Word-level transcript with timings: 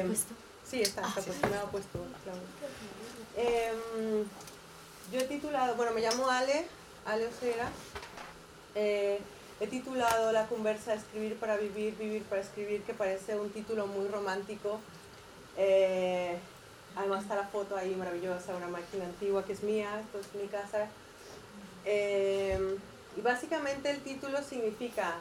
Eh, 0.00 0.04
puesto? 0.04 0.34
Sí, 0.68 0.82
está, 0.82 1.00
está 1.00 1.20
ah, 1.20 1.24
puesto, 1.24 1.48
me 1.48 1.56
ha 1.56 1.62
puesto. 1.64 1.98
Eh, 3.36 3.72
yo 5.12 5.20
he 5.20 5.24
titulado, 5.24 5.74
bueno, 5.76 5.92
me 5.92 6.00
llamo 6.00 6.28
Ale, 6.28 6.66
Ale 7.06 7.26
Ojera. 7.26 7.70
Eh, 8.74 9.18
he 9.60 9.66
titulado 9.66 10.30
La 10.32 10.46
conversa 10.46 10.94
Escribir 10.94 11.36
para 11.36 11.56
vivir, 11.56 11.96
vivir 11.96 12.22
para 12.24 12.42
escribir, 12.42 12.82
que 12.82 12.94
parece 12.94 13.36
un 13.36 13.50
título 13.50 13.86
muy 13.86 14.08
romántico. 14.08 14.80
Eh, 15.56 16.38
además 16.94 17.22
está 17.22 17.36
la 17.36 17.46
foto 17.46 17.76
ahí 17.76 17.94
maravillosa, 17.94 18.54
una 18.54 18.68
máquina 18.68 19.04
antigua 19.06 19.44
que 19.44 19.54
es 19.54 19.62
mía, 19.62 20.00
esto 20.00 20.20
es 20.20 20.40
mi 20.40 20.48
casa. 20.48 20.88
Eh, 21.84 22.76
y 23.16 23.20
básicamente 23.20 23.90
el 23.90 24.00
título 24.02 24.42
significa 24.42 25.16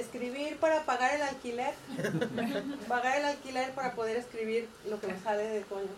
escribir 0.00 0.56
para 0.58 0.84
pagar 0.84 1.14
el 1.14 1.22
alquiler, 1.22 1.74
pagar 2.88 3.18
el 3.18 3.24
alquiler 3.26 3.70
para 3.72 3.94
poder 3.94 4.16
escribir 4.16 4.68
lo 4.88 5.00
que 5.00 5.08
me 5.08 5.20
sale 5.20 5.44
de 5.44 5.62
coño. 5.62 5.88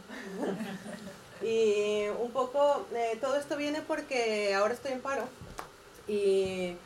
y 1.43 2.09
un 2.21 2.31
poco, 2.31 2.87
eh, 2.95 3.19
todo 3.21 3.37
esto 3.37 3.57
viene 3.57 3.83
porque 3.83 4.55
ahora 4.55 4.75
estoy 4.75 4.93
en 4.93 5.01
paro 5.01 5.25
y 6.07 6.77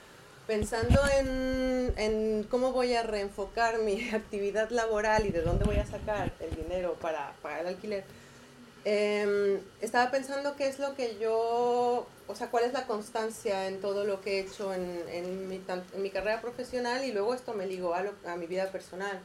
pensando 0.46 1.00
en, 1.18 1.92
en, 1.96 2.44
cómo 2.44 2.72
voy 2.72 2.94
a 2.94 3.02
reenfocar 3.02 3.80
mi 3.80 4.10
actividad 4.14 4.70
laboral 4.70 5.26
y 5.26 5.30
de 5.30 5.42
dónde 5.42 5.64
voy 5.64 5.76
a 5.76 5.86
sacar 5.86 6.32
el 6.40 6.54
dinero 6.54 6.94
para 7.00 7.32
pagar 7.42 7.62
el 7.62 7.66
alquiler, 7.68 8.04
eh, 8.88 9.60
estaba 9.80 10.12
pensando 10.12 10.54
qué 10.54 10.68
es 10.68 10.78
lo 10.78 10.94
que 10.94 11.18
yo, 11.18 12.06
o 12.28 12.34
sea, 12.36 12.52
cuál 12.52 12.62
es 12.62 12.72
la 12.72 12.86
constancia 12.86 13.66
en 13.66 13.80
todo 13.80 14.04
lo 14.04 14.20
que 14.20 14.38
he 14.38 14.40
hecho 14.42 14.72
en, 14.72 15.02
en, 15.08 15.48
mi, 15.48 16.10
carrera 16.10 16.40
profesional 16.40 17.04
y 17.04 17.10
luego 17.10 17.34
esto 17.34 17.52
me 17.52 17.66
ligó 17.66 17.94
a, 17.94 18.04
a, 18.26 18.36
mi 18.36 18.46
vida 18.46 18.70
personal. 18.70 19.18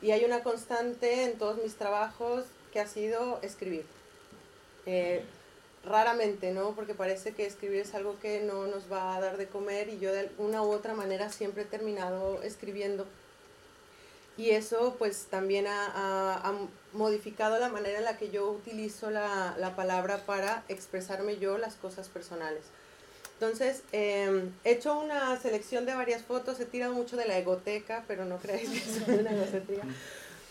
Y 0.00 0.12
hay 0.12 0.24
una 0.24 0.42
constante 0.42 1.24
en 1.24 1.36
todos 1.36 1.62
mis 1.62 1.74
trabajos 1.76 2.46
que 2.72 2.80
ha 2.80 2.86
sido 2.86 3.40
escribir. 3.42 3.84
Eh, 4.86 5.22
raramente, 5.84 6.52
¿no? 6.52 6.74
Porque 6.74 6.94
parece 6.94 7.34
que 7.34 7.44
escribir 7.44 7.80
es 7.80 7.94
algo 7.94 8.18
que 8.20 8.40
no 8.40 8.68
nos 8.68 8.90
va 8.90 9.16
a 9.16 9.20
dar 9.20 9.36
de 9.36 9.48
comer 9.48 9.90
y 9.90 9.98
yo 9.98 10.14
de 10.14 10.30
una 10.38 10.62
u 10.62 10.70
otra 10.72 10.94
manera 10.94 11.28
siempre 11.28 11.64
he 11.64 11.66
terminado 11.66 12.42
escribiendo. 12.42 13.06
Y 14.38 14.50
eso 14.50 14.94
pues 14.98 15.26
también 15.28 15.66
ha, 15.66 16.40
ha, 16.42 16.54
modificado 16.92 17.58
la 17.58 17.68
manera 17.68 17.98
en 17.98 18.04
la 18.04 18.16
que 18.16 18.30
yo 18.30 18.50
utilizo 18.50 19.10
la, 19.10 19.54
la 19.58 19.76
palabra 19.76 20.18
para 20.24 20.64
expresarme 20.68 21.38
yo 21.38 21.58
las 21.58 21.74
cosas 21.74 22.08
personales. 22.08 22.62
Entonces, 23.34 23.82
eh, 23.92 24.50
he 24.64 24.72
hecho 24.72 24.98
una 24.98 25.38
selección 25.40 25.86
de 25.86 25.94
varias 25.94 26.22
fotos, 26.22 26.58
he 26.60 26.64
tirado 26.64 26.92
mucho 26.92 27.16
de 27.16 27.26
la 27.26 27.38
egoteca, 27.38 28.04
pero 28.08 28.24
no 28.24 28.38
creéis 28.38 28.70
que 28.70 28.78
es 28.78 29.20
una 29.20 29.30
egocentría. 29.30 29.84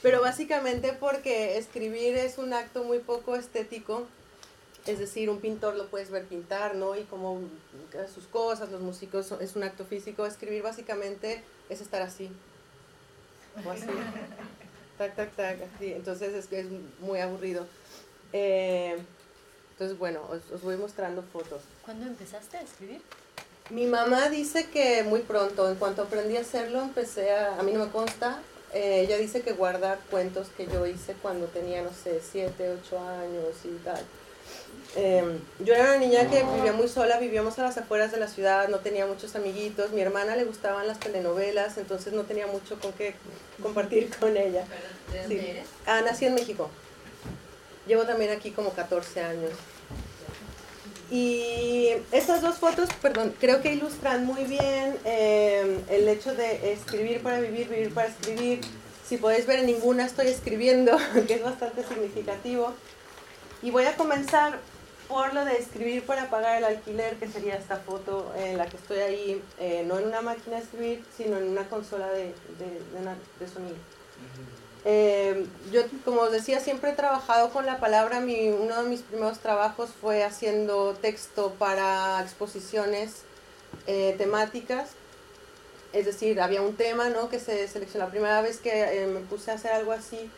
Pero 0.02 0.21
básicamente 0.21 0.93
porque 0.93 1.58
escribir 1.58 2.15
es 2.15 2.38
un 2.38 2.53
acto 2.53 2.83
muy 2.83 2.99
poco 2.99 3.35
estético 3.35 4.08
es 4.88 4.99
decir, 4.99 5.30
un 5.30 5.39
pintor 5.39 5.75
lo 5.75 5.88
puedes 5.88 6.09
ver 6.09 6.25
pintar, 6.25 6.75
¿no? 6.75 6.95
Y 6.95 7.03
como 7.03 7.41
sus 8.13 8.25
cosas, 8.25 8.71
los 8.71 8.81
músicos, 8.81 9.33
es 9.41 9.55
un 9.58 9.63
acto 9.63 9.85
físico. 9.85 10.25
Escribir 10.25 10.63
básicamente 10.63 11.43
es 11.69 11.81
estar 11.81 12.02
así. 12.02 12.31
O 13.65 13.69
así. 13.69 13.85
Tac, 14.97 15.15
tac, 15.15 15.35
tac. 15.35 15.59
Así. 15.75 15.93
Entonces 15.93 16.33
es, 16.33 16.51
es 16.51 16.67
muy 16.99 17.19
aburrido. 17.19 17.65
Eh, 18.33 18.97
entonces, 19.71 19.97
bueno, 19.97 20.21
os, 20.29 20.61
voy 20.61 20.75
mostrando 20.77 21.21
fotos. 21.21 21.61
¿Cuándo 21.85 22.05
empezaste 22.05 22.57
a 22.57 22.61
escribir? 22.61 23.01
Mi 23.69 23.85
mamá 23.85 24.29
dice 24.29 24.69
que 24.69 25.03
muy 25.03 25.21
pronto, 25.21 25.69
en 25.69 25.75
cuanto 25.75 26.03
aprendí 26.03 26.37
a 26.37 26.41
hacerlo, 26.41 26.81
empecé 26.81 27.31
a, 27.31 27.59
a 27.59 27.63
mí 27.63 27.73
no 27.73 27.85
me 27.85 27.91
consta, 27.91 28.41
eh, 28.73 29.01
ella 29.01 29.17
dice 29.17 29.41
que 29.41 29.53
guarda 29.53 29.97
cuentos 30.09 30.47
que 30.55 30.67
yo 30.67 30.85
hice 30.85 31.13
cuando 31.21 31.47
tenía, 31.47 31.81
no 31.81 31.91
sé, 31.93 32.21
7, 32.21 32.77
8 32.83 32.99
años 32.99 33.55
y 33.63 33.75
tal. 33.83 34.03
Em, 34.95 35.39
yo 35.59 35.75
era 35.75 35.83
una 35.83 35.97
niña 35.97 36.27
que 36.29 36.43
vivía 36.55 36.73
muy 36.73 36.87
sola, 36.87 37.19
vivíamos 37.19 37.59
a 37.59 37.63
las 37.63 37.77
afueras 37.77 38.11
de 38.11 38.17
la 38.17 38.27
ciudad, 38.27 38.67
no 38.69 38.80
tenía 38.80 39.05
muchos 39.05 39.35
amiguitos, 39.35 39.91
mi 39.91 40.02
hermana 40.02 40.35
le 40.35 40.43
gustaban 40.43 40.87
las 40.87 40.99
telenovelas, 40.99 41.77
entonces 41.77 42.13
no 42.13 42.23
tenía 42.23 42.47
mucho 42.47 42.80
con 42.80 42.93
qué 42.93 43.13
compartir 43.61 44.09
con 44.19 44.36
ella. 44.36 44.65
¿De 45.11 45.19
dónde 45.21 45.52
eres? 45.52 45.67
Ah, 45.86 46.02
nací 46.02 46.25
en 46.25 46.33
México. 46.33 46.69
Llevo 47.86 48.03
también 48.03 48.31
aquí 48.31 48.52
como 48.52 48.71
14 48.71 49.21
años. 49.21 49.52
Y 51.09 51.89
estas 52.11 52.41
dos 52.41 52.57
fotos, 52.57 52.89
perdón, 53.02 53.33
creo 53.39 53.61
que 53.61 53.73
ilustran 53.73 54.25
muy 54.25 54.43
bien 54.43 54.97
eh, 55.05 55.80
el 55.89 56.07
hecho 56.07 56.36
de 56.36 56.73
escribir 56.73 57.21
para 57.21 57.39
vivir, 57.39 57.69
vivir 57.69 57.93
para 57.93 58.09
escribir. 58.09 58.61
Si 59.07 59.17
podéis 59.17 59.45
ver, 59.45 59.59
en 59.59 59.67
ninguna 59.67 60.05
estoy 60.05 60.27
escribiendo, 60.27 60.97
que 61.27 61.36
es 61.36 61.43
bastante 61.43 61.83
significativo. 61.83 62.73
Y 63.61 63.71
voy 63.71 63.85
a 63.85 63.95
comenzar 63.95 64.59
por 65.07 65.33
lo 65.33 65.45
de 65.45 65.57
escribir 65.57 66.05
para 66.05 66.29
pagar 66.29 66.57
el 66.57 66.65
alquiler, 66.65 67.15
que 67.15 67.27
sería 67.27 67.55
esta 67.55 67.77
foto 67.77 68.33
en 68.35 68.57
la 68.57 68.67
que 68.67 68.77
estoy 68.77 68.99
ahí, 68.99 69.43
eh, 69.59 69.83
no 69.87 69.97
en 69.99 70.07
una 70.07 70.21
máquina 70.21 70.57
de 70.57 70.63
escribir, 70.63 71.05
sino 71.15 71.37
en 71.37 71.47
una 71.49 71.67
consola 71.69 72.07
de, 72.09 72.25
de, 72.59 72.81
de 73.39 73.47
sonido. 73.51 73.77
Eh, 74.85 75.45
yo, 75.71 75.81
como 76.05 76.21
os 76.21 76.31
decía, 76.31 76.59
siempre 76.59 76.91
he 76.91 76.93
trabajado 76.93 77.49
con 77.49 77.65
la 77.65 77.79
palabra. 77.79 78.19
Mi, 78.19 78.49
uno 78.49 78.83
de 78.83 78.89
mis 78.89 79.01
primeros 79.01 79.39
trabajos 79.39 79.89
fue 80.01 80.23
haciendo 80.23 80.93
texto 80.93 81.53
para 81.57 82.21
exposiciones 82.21 83.23
eh, 83.85 84.15
temáticas. 84.17 84.89
Es 85.93 86.05
decir, 86.05 86.39
había 86.41 86.61
un 86.61 86.75
tema 86.75 87.09
¿no? 87.09 87.29
que 87.29 87.39
se 87.39 87.67
seleccionó. 87.67 88.05
La 88.05 88.11
primera 88.11 88.41
vez 88.41 88.59
que 88.59 89.07
me 89.13 89.21
puse 89.21 89.51
a 89.51 89.55
hacer 89.55 89.71
algo 89.71 89.93
así, 89.93 90.29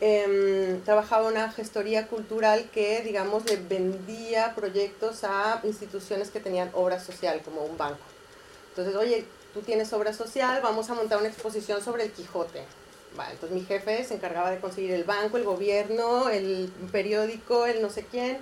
eh, 0.00 0.80
trabajaba 0.84 1.26
una 1.28 1.50
gestoría 1.50 2.06
cultural 2.06 2.70
que, 2.72 3.02
digamos, 3.02 3.44
le 3.46 3.56
vendía 3.56 4.54
proyectos 4.54 5.24
a 5.24 5.60
instituciones 5.64 6.30
que 6.30 6.40
tenían 6.40 6.70
obra 6.72 7.00
social, 7.00 7.40
como 7.44 7.62
un 7.64 7.76
banco. 7.76 7.98
Entonces, 8.70 8.94
oye, 8.94 9.24
tú 9.52 9.62
tienes 9.62 9.92
obra 9.92 10.12
social, 10.12 10.60
vamos 10.62 10.88
a 10.90 10.94
montar 10.94 11.18
una 11.18 11.28
exposición 11.28 11.82
sobre 11.82 12.04
el 12.04 12.12
Quijote. 12.12 12.62
Vale, 13.16 13.32
entonces 13.32 13.58
mi 13.58 13.64
jefe 13.64 14.04
se 14.04 14.14
encargaba 14.14 14.50
de 14.50 14.60
conseguir 14.60 14.92
el 14.92 15.04
banco, 15.04 15.36
el 15.38 15.44
gobierno, 15.44 16.28
el 16.28 16.70
periódico, 16.92 17.66
el 17.66 17.82
no 17.82 17.90
sé 17.90 18.04
quién, 18.04 18.38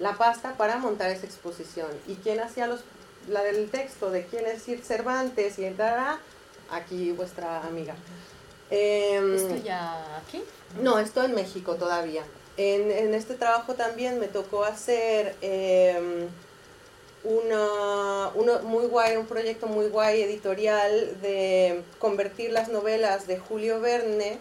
la 0.00 0.14
pasta 0.14 0.56
para 0.56 0.78
montar 0.78 1.10
esa 1.10 1.26
exposición. 1.26 1.88
¿Y 2.08 2.16
quién 2.16 2.40
hacía 2.40 2.66
los, 2.66 2.80
la 3.28 3.42
del 3.42 3.70
texto 3.70 4.10
de 4.10 4.24
quién 4.26 4.46
es 4.46 4.64
Cervantes 4.84 5.58
y 5.58 5.66
entrará? 5.66 6.18
Aquí 6.70 7.12
vuestra 7.12 7.62
amiga. 7.62 7.94
Eh, 8.70 9.34
¿Esto 9.36 9.56
ya 9.64 10.18
aquí? 10.18 10.42
No, 10.82 10.98
esto 10.98 11.22
en 11.22 11.34
México 11.34 11.76
todavía. 11.76 12.24
En, 12.56 12.90
en 12.90 13.14
este 13.14 13.34
trabajo 13.34 13.74
también 13.74 14.18
me 14.18 14.28
tocó 14.28 14.64
hacer 14.64 15.36
eh, 15.42 16.28
una, 17.26 18.30
muy 18.62 18.86
guay, 18.86 19.16
un 19.16 19.26
proyecto 19.26 19.66
muy 19.66 19.88
guay 19.88 20.22
editorial 20.22 21.20
de 21.20 21.82
convertir 21.98 22.52
las 22.52 22.68
novelas 22.68 23.26
de 23.26 23.38
Julio 23.38 23.80
Verne 23.80 24.38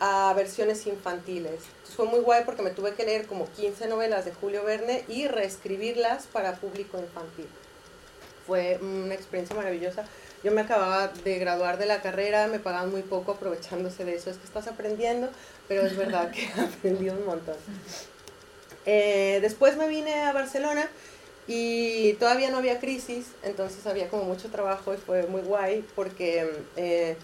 a 0.00 0.32
versiones 0.34 0.86
infantiles. 0.86 1.60
fue 1.94 2.06
muy 2.06 2.20
guay 2.20 2.44
porque 2.44 2.62
me 2.62 2.70
tuve 2.70 2.94
que 2.94 3.04
leer 3.04 3.26
como 3.26 3.46
15 3.50 3.86
novelas 3.88 4.24
de 4.24 4.32
Julio 4.32 4.64
Verne 4.64 5.04
y 5.08 5.28
reescribirlas 5.28 6.26
para 6.26 6.54
público 6.56 6.98
infantil. 6.98 7.46
Fue 8.46 8.78
una 8.80 9.14
experiencia 9.14 9.54
maravillosa 9.54 10.04
yo 10.42 10.52
me 10.52 10.62
acababa 10.62 11.08
de 11.08 11.38
graduar 11.38 11.78
de 11.78 11.86
la 11.86 12.00
carrera, 12.00 12.46
me 12.46 12.58
pagaban 12.58 12.90
muy 12.90 13.02
poco 13.02 13.32
aprovechándose 13.32 14.04
de 14.04 14.14
eso. 14.14 14.30
Es 14.30 14.38
que 14.38 14.44
estás 14.44 14.66
aprendiendo, 14.68 15.28
pero 15.68 15.82
es 15.82 15.96
verdad 15.96 16.30
que 16.30 16.48
aprendí 16.60 17.10
un 17.10 17.26
montón. 17.26 17.56
Eh, 18.86 19.38
después 19.42 19.76
me 19.76 19.88
vine 19.88 20.22
a 20.22 20.32
Barcelona 20.32 20.88
y 21.46 22.14
todavía 22.14 22.50
no 22.50 22.58
había 22.58 22.80
crisis, 22.80 23.26
entonces 23.42 23.86
había 23.86 24.08
como 24.08 24.24
mucho 24.24 24.48
trabajo 24.50 24.94
y 24.94 24.96
fue 24.96 25.26
muy 25.26 25.42
guay 25.42 25.84
porque 25.94 26.50
eh, 26.76 27.16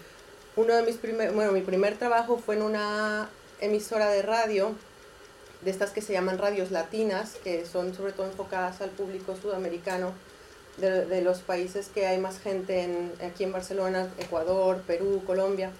uno 0.55 0.75
de 0.75 0.83
mis 0.83 0.97
primeros, 0.97 1.33
bueno, 1.33 1.51
mi 1.51 1.61
primer 1.61 1.97
trabajo 1.97 2.37
fue 2.37 2.55
en 2.55 2.61
una 2.61 3.29
emisora 3.61 4.09
de 4.09 4.21
radio, 4.21 4.75
de 5.61 5.71
estas 5.71 5.91
que 5.91 6.01
se 6.01 6.13
llaman 6.13 6.37
radios 6.37 6.69
latinas, 6.69 7.35
que 7.43 7.65
son 7.65 7.95
sobre 7.95 8.13
todo 8.13 8.27
enfocadas 8.27 8.81
al 8.81 8.91
público 8.91 9.35
sudamericano 9.35 10.13
de, 10.77 11.05
de, 11.05 11.21
los 11.21 11.39
países 11.39 11.89
que 11.89 12.07
hay 12.07 12.17
más 12.19 12.39
gente 12.39 12.83
en, 12.83 13.11
aquí 13.25 13.43
en 13.43 13.51
Barcelona, 13.51 14.09
Ecuador, 14.19 14.81
Perú, 14.85 15.23
Colombia. 15.25 15.71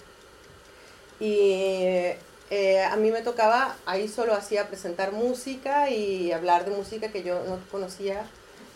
Y 1.19 2.15
eh, 2.49 2.81
a 2.81 2.95
mí 2.95 3.11
me 3.11 3.21
tocaba, 3.21 3.75
ahí 3.85 4.07
solo 4.07 4.33
hacía 4.33 4.67
presentar 4.67 5.11
música 5.11 5.89
y 5.89 6.31
hablar 6.31 6.63
de 6.63 6.71
música 6.71 7.09
que 7.09 7.21
yo 7.21 7.43
no 7.43 7.59
conocía, 7.69 8.25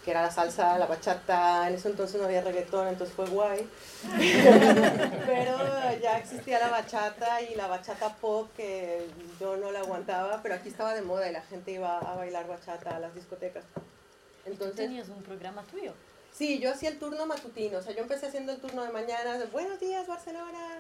que 0.04 0.12
era 0.12 0.24
la 0.24 0.32
salsa, 0.32 0.78
la 0.78 0.88
bachata, 0.88 1.70
en 1.70 1.76
ese 1.76 1.88
entonces 1.88 2.20
no 2.20 2.26
había 2.26 2.42
reggaetón, 2.42 2.90
entonces 2.90 3.16
fue 3.16 3.28
guay. 3.28 3.70
pero 5.26 5.58
ya 6.02 6.18
existía 6.18 6.60
la 6.60 6.70
bachata 6.70 7.42
y 7.44 7.56
la 7.56 7.68
bachata 7.68 8.14
pop 8.16 8.50
que 8.58 9.08
yo 9.40 9.56
no 9.56 9.72
la 9.72 9.80
aguantaba, 9.80 10.42
pero 10.44 10.56
aquí 10.56 10.68
estaba 10.68 10.94
de 10.94 11.04
moda 11.04 11.30
y 11.30 11.34
la 11.34 11.42
gente 11.44 11.72
iba 11.72 11.98
a 11.98 12.16
bailar 12.16 12.48
bachata 12.48 12.98
a 12.98 13.00
las 13.00 13.16
discotecas. 13.16 13.64
Entonces, 14.46 14.76
¿Tenías 14.76 15.08
un 15.08 15.24
programa 15.24 15.64
tuyo? 15.64 15.94
Sí, 16.34 16.60
yo 16.60 16.72
hacía 16.72 16.90
el 16.90 16.98
turno 16.98 17.26
matutino, 17.26 17.80
o 17.80 17.82
sea, 17.82 17.94
yo 17.94 18.02
empecé 18.02 18.28
haciendo 18.28 18.54
el 18.54 18.60
turno 18.60 18.84
de 18.84 18.92
mañana, 18.92 19.38
de, 19.38 19.46
buenos 19.48 19.80
días 19.80 20.08
Barcelona, 20.08 20.80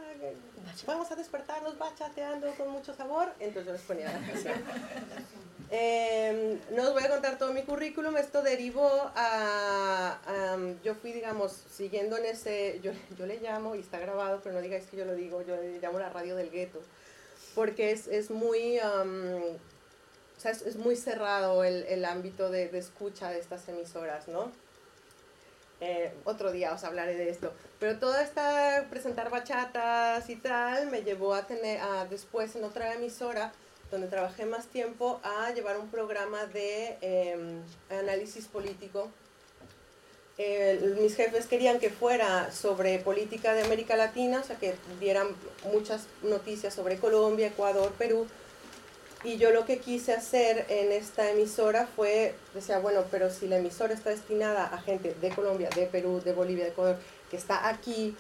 vamos 0.88 1.12
a 1.12 1.16
despertarnos 1.16 1.78
bachateando 1.78 2.50
con 2.56 2.70
mucho 2.70 2.96
sabor, 2.96 3.34
entonces 3.40 3.66
yo 3.66 3.74
les 3.74 3.82
ponía 3.82 4.06
la 4.06 4.28
canción. 4.28 4.56
Em, 5.74 6.60
no 6.72 6.84
os 6.84 6.92
voy 6.92 7.02
a 7.02 7.10
contar 7.10 7.38
todo 7.38 7.54
mi 7.54 7.62
currículum, 7.64 8.18
esto 8.18 8.42
derivó 8.42 9.10
a, 9.16 10.58
yo 10.84 10.96
fui, 10.96 11.14
digamos, 11.14 11.64
siguiendo 11.72 12.18
en 12.18 12.26
ese, 12.26 12.82
yo, 12.84 12.92
yo 13.18 13.26
le 13.26 13.40
llamo, 13.40 13.76
y 13.76 13.80
está 13.80 13.98
grabado, 13.98 14.42
pero 14.44 14.54
no 14.54 14.62
digáis 14.62 14.86
que 14.88 14.98
yo 14.98 15.06
lo 15.06 15.16
digo, 15.16 15.42
yo 15.44 15.56
le 15.56 15.80
llamo 15.80 15.98
la 15.98 16.10
radio 16.10 16.36
del 16.36 16.50
gueto, 16.50 16.82
porque 17.56 17.92
es, 17.92 18.08
es 18.08 18.32
muy... 18.32 18.80
o 18.80 19.58
sea, 20.38 20.52
es, 20.52 20.62
es, 20.64 20.76
muy 20.76 20.98
cerrado 20.98 21.64
el, 21.64 21.84
el 21.84 22.04
ámbito 22.04 22.50
de, 22.50 22.68
de 22.68 22.80
escucha 22.80 23.30
de 23.30 23.40
estas 23.40 23.66
emisoras, 23.70 24.28
¿no? 24.28 24.52
Eh, 25.82 26.14
otro 26.26 26.52
día 26.52 26.74
os 26.74 26.84
hablaré 26.84 27.16
de 27.16 27.30
esto. 27.30 27.52
Pero 27.80 27.98
toda 27.98 28.22
esta 28.22 28.86
presentar 28.92 29.32
bachatas 29.32 30.30
y 30.30 30.36
tal 30.36 30.88
me 30.92 31.02
llevó 31.02 31.34
a 31.34 31.48
tener, 31.48 31.82
a 31.82 32.06
después 32.06 32.56
en 32.56 32.64
otra 32.64 32.94
emisora 32.94 33.52
donde 33.90 34.08
trabajé 34.08 34.46
más 34.46 34.68
tiempo, 34.68 35.20
a 35.24 35.52
llevar 35.52 35.78
un 35.78 35.90
programa 35.90 36.46
de 36.46 36.98
em, 37.02 37.62
análisis 37.90 38.48
político. 38.48 39.10
mis 41.00 41.16
jefes 41.16 41.46
querían 41.46 41.78
que 41.80 41.90
fuera 41.90 42.52
sobre 42.52 42.98
política 43.00 43.54
de 43.54 43.64
América 43.64 43.96
Latina, 43.96 44.40
o 44.40 44.44
sea, 44.44 44.56
que 44.58 44.74
dieran 45.00 45.28
muchas 45.72 46.08
noticias 46.24 46.74
sobre 46.74 46.98
Colombia, 46.98 47.48
Ecuador, 47.48 47.92
Perú, 47.98 48.26
y 49.24 49.38
yo 49.38 49.52
lo 49.52 49.66
que 49.66 49.80
quise 49.80 50.14
hacer 50.14 50.66
en 50.70 50.92
esta 50.92 51.30
emisora 51.30 51.88
fue, 51.96 52.34
decía, 52.54 52.80
bueno, 52.80 53.04
pero 53.12 53.30
si 53.30 53.48
la 53.48 53.58
emisora 53.58 53.94
está 53.94 54.10
destinada 54.10 54.66
a 54.66 54.82
gente 54.82 55.16
de 55.20 55.30
Colombia, 55.30 55.70
de 55.76 55.86
Perú, 55.86 56.22
de 56.24 56.34
Bolivia, 56.34 56.66
de 56.66 56.72
Ecuador, 56.72 56.98
que 57.30 57.38
está 57.38 57.68
aquí, 57.70 58.16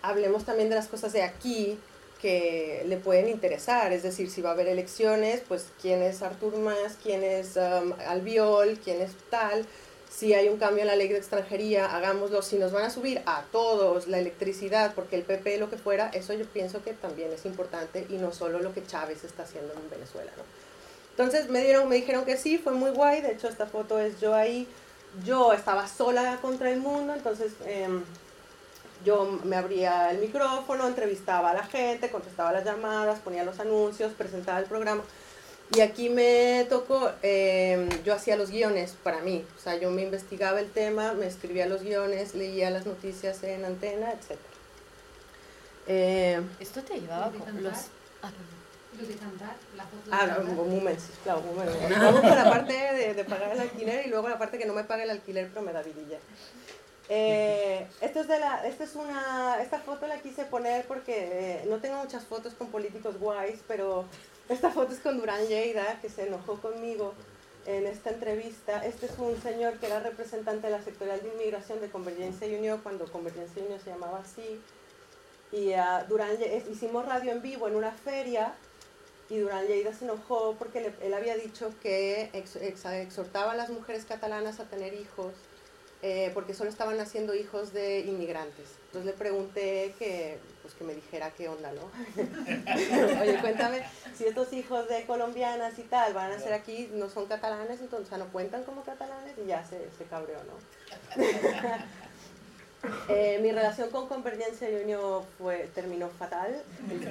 hablemos 0.00 0.44
también 0.44 0.68
de 0.68 0.76
las 0.76 0.88
cosas 0.88 1.12
de 1.12 1.22
aquí 1.22 1.78
que 2.20 2.84
le 2.86 2.96
pueden 2.96 3.28
interesar. 3.28 3.92
Es 3.92 4.02
decir, 4.02 4.30
si 4.30 4.40
va 4.40 4.50
a 4.50 4.52
haber 4.52 4.68
elecciones, 4.68 5.42
pues 5.46 5.66
quién 5.80 6.02
es 6.02 6.22
Artur 6.22 6.56
Mas, 6.56 6.96
quién 7.02 7.22
es 7.24 7.56
um, 7.56 7.92
Albiol, 8.06 8.78
quién 8.82 9.02
es 9.02 9.10
tal 9.28 9.66
si 10.14 10.34
hay 10.34 10.48
un 10.48 10.58
cambio 10.58 10.82
en 10.82 10.88
la 10.88 10.96
ley 10.96 11.08
de 11.08 11.16
extranjería, 11.16 11.96
hagámoslo. 11.96 12.42
Si 12.42 12.58
nos 12.58 12.70
van 12.70 12.84
a 12.84 12.90
subir 12.90 13.22
a 13.24 13.44
todos 13.50 14.08
la 14.08 14.18
electricidad, 14.18 14.94
porque 14.94 15.16
el 15.16 15.22
PP 15.22 15.56
lo 15.56 15.70
que 15.70 15.78
fuera, 15.78 16.10
eso 16.12 16.34
yo 16.34 16.44
pienso 16.44 16.82
que 16.82 16.92
también 16.92 17.32
es 17.32 17.46
importante 17.46 18.06
y 18.10 18.14
no 18.14 18.30
solo 18.32 18.60
lo 18.60 18.74
que 18.74 18.84
Chávez 18.86 19.24
está 19.24 19.44
haciendo 19.44 19.72
en 19.72 19.88
Venezuela. 19.88 20.30
¿no? 20.36 20.42
Entonces 21.10 21.48
me, 21.48 21.62
dieron, 21.62 21.88
me 21.88 21.96
dijeron 21.96 22.26
que 22.26 22.36
sí, 22.36 22.58
fue 22.58 22.72
muy 22.72 22.90
guay. 22.90 23.22
De 23.22 23.32
hecho, 23.32 23.48
esta 23.48 23.66
foto 23.66 23.98
es 23.98 24.20
yo 24.20 24.34
ahí. 24.34 24.68
Yo 25.24 25.52
estaba 25.52 25.88
sola 25.88 26.38
contra 26.42 26.70
el 26.70 26.80
mundo, 26.80 27.14
entonces 27.14 27.52
em, 27.66 28.02
yo 29.04 29.40
me 29.44 29.56
abría 29.56 30.10
el 30.10 30.18
micrófono, 30.18 30.86
entrevistaba 30.86 31.50
a 31.50 31.54
la 31.54 31.64
gente, 31.64 32.10
contestaba 32.10 32.52
las 32.52 32.64
llamadas, 32.64 33.18
ponía 33.20 33.44
los 33.44 33.60
anuncios, 33.60 34.12
presentaba 34.12 34.58
el 34.58 34.66
programa. 34.66 35.02
Y 35.74 35.80
aquí 35.80 36.10
me 36.10 36.66
tocó, 36.68 37.10
em, 37.22 37.88
yo 38.04 38.14
hacía 38.14 38.36
los 38.36 38.50
guiones 38.50 38.94
para 39.02 39.20
mí, 39.20 39.44
o 39.56 39.58
sea, 39.58 39.76
yo 39.76 39.90
me 39.90 40.02
investigaba 40.02 40.60
el 40.60 40.70
tema, 40.70 41.14
me 41.14 41.26
escribía 41.26 41.66
los 41.66 41.82
guiones, 41.82 42.34
leía 42.34 42.70
las 42.70 42.84
noticias 42.84 43.42
en 43.42 43.64
antena, 43.64 44.12
etc. 44.12 44.38
Eh, 45.86 46.42
¿Esto 46.60 46.82
te 46.82 47.00
llevaba 47.00 47.30
con 47.30 47.62
los... 47.62 47.74
Ah, 48.22 48.30
de 48.92 49.14
cantar, 49.14 49.56
la 49.74 49.84
foto 49.84 50.10
Ah, 50.10 50.36
un 50.40 50.76
momento, 50.76 51.02
claro, 51.24 51.40
un 51.40 51.56
momento. 51.56 51.78
Vamos 51.90 52.20
con 52.20 52.30
la 52.30 52.50
parte 52.50 52.72
de, 52.72 53.14
de, 53.14 53.24
pagar 53.24 53.52
el 53.52 53.60
alquiler 53.60 54.06
y 54.06 54.10
luego 54.10 54.28
la 54.28 54.38
parte 54.38 54.58
que 54.58 54.66
no 54.66 54.74
me 54.74 54.84
paga 54.84 55.04
el 55.04 55.10
alquiler, 55.10 55.48
pero 55.48 55.62
me 55.62 55.72
da 55.72 55.82
vidilla. 55.82 56.18
Eh, 57.08 57.86
esto 58.00 58.20
es 58.20 58.28
de 58.28 58.38
la, 58.38 58.66
esta 58.66 58.84
es 58.84 58.94
una, 58.94 59.60
esta 59.60 59.80
foto 59.80 60.06
la 60.06 60.18
quise 60.18 60.44
poner 60.44 60.86
porque 60.86 61.14
eh, 61.16 61.64
no 61.66 61.78
tengo 61.78 61.96
muchas 61.96 62.24
fotos 62.24 62.54
con 62.54 62.68
políticos 62.68 63.18
guays, 63.18 63.60
pero 63.66 64.04
esta 64.52 64.70
foto 64.70 64.92
es 64.92 65.00
con 65.00 65.18
Durán 65.18 65.46
Lleida, 65.46 65.98
que 66.00 66.08
se 66.08 66.26
enojó 66.26 66.60
conmigo 66.60 67.14
en 67.66 67.86
esta 67.86 68.10
entrevista. 68.10 68.84
Este 68.84 69.06
es 69.06 69.12
un 69.18 69.40
señor 69.40 69.78
que 69.78 69.86
era 69.86 70.00
representante 70.00 70.66
de 70.66 70.72
la 70.72 70.82
sectorial 70.82 71.22
de 71.22 71.28
inmigración 71.28 71.80
de 71.80 71.88
Convergencia 71.88 72.46
y 72.46 72.56
Unión, 72.56 72.80
cuando 72.82 73.10
Convergencia 73.10 73.62
y 73.62 73.66
Unión 73.66 73.80
se 73.80 73.90
llamaba 73.90 74.18
así. 74.18 74.60
Y 75.52 75.70
uh, 75.70 76.06
Durán, 76.08 76.36
hicimos 76.70 77.06
radio 77.06 77.32
en 77.32 77.42
vivo 77.42 77.68
en 77.68 77.76
una 77.76 77.92
feria 77.92 78.54
y 79.28 79.38
Durán 79.38 79.66
Lleida 79.66 79.94
se 79.94 80.04
enojó 80.04 80.56
porque 80.58 80.92
él 81.00 81.14
había 81.14 81.36
dicho 81.36 81.72
que 81.82 82.30
exhortaba 82.32 83.52
a 83.52 83.54
las 83.54 83.70
mujeres 83.70 84.04
catalanas 84.04 84.60
a 84.60 84.64
tener 84.64 84.94
hijos 84.94 85.32
eh, 86.02 86.32
porque 86.34 86.52
solo 86.52 86.68
estaban 86.68 86.96
naciendo 86.96 87.34
hijos 87.34 87.72
de 87.72 88.00
inmigrantes. 88.00 88.66
Entonces 88.86 89.12
le 89.12 89.12
pregunté 89.12 89.94
que, 89.98 90.38
pues 90.72 90.78
que 90.78 90.84
me 90.84 90.94
dijera 90.94 91.30
qué 91.30 91.48
onda, 91.48 91.72
¿no? 91.72 91.90
Oye, 93.20 93.38
cuéntame, 93.40 93.82
si 94.16 94.24
estos 94.24 94.52
hijos 94.52 94.88
de 94.88 95.04
colombianas 95.04 95.78
y 95.78 95.82
tal 95.82 96.14
van 96.14 96.32
a 96.32 96.38
ser 96.38 96.52
aquí, 96.52 96.90
no 96.94 97.08
son 97.08 97.26
catalanes, 97.26 97.80
entonces 97.80 98.18
no 98.18 98.26
cuentan 98.28 98.64
como 98.64 98.82
catalanes 98.82 99.34
y 99.42 99.46
ya 99.46 99.64
se, 99.64 99.90
se 99.96 100.04
cabreó, 100.04 100.38
¿no? 100.44 101.22
Eh, 103.08 103.38
mi 103.40 103.52
relación 103.52 103.90
con 103.90 104.08
Convergencia 104.08 104.68
y 104.68 104.74
Unión 104.74 105.22
fue, 105.38 105.70
terminó 105.72 106.08
fatal. 106.08 106.64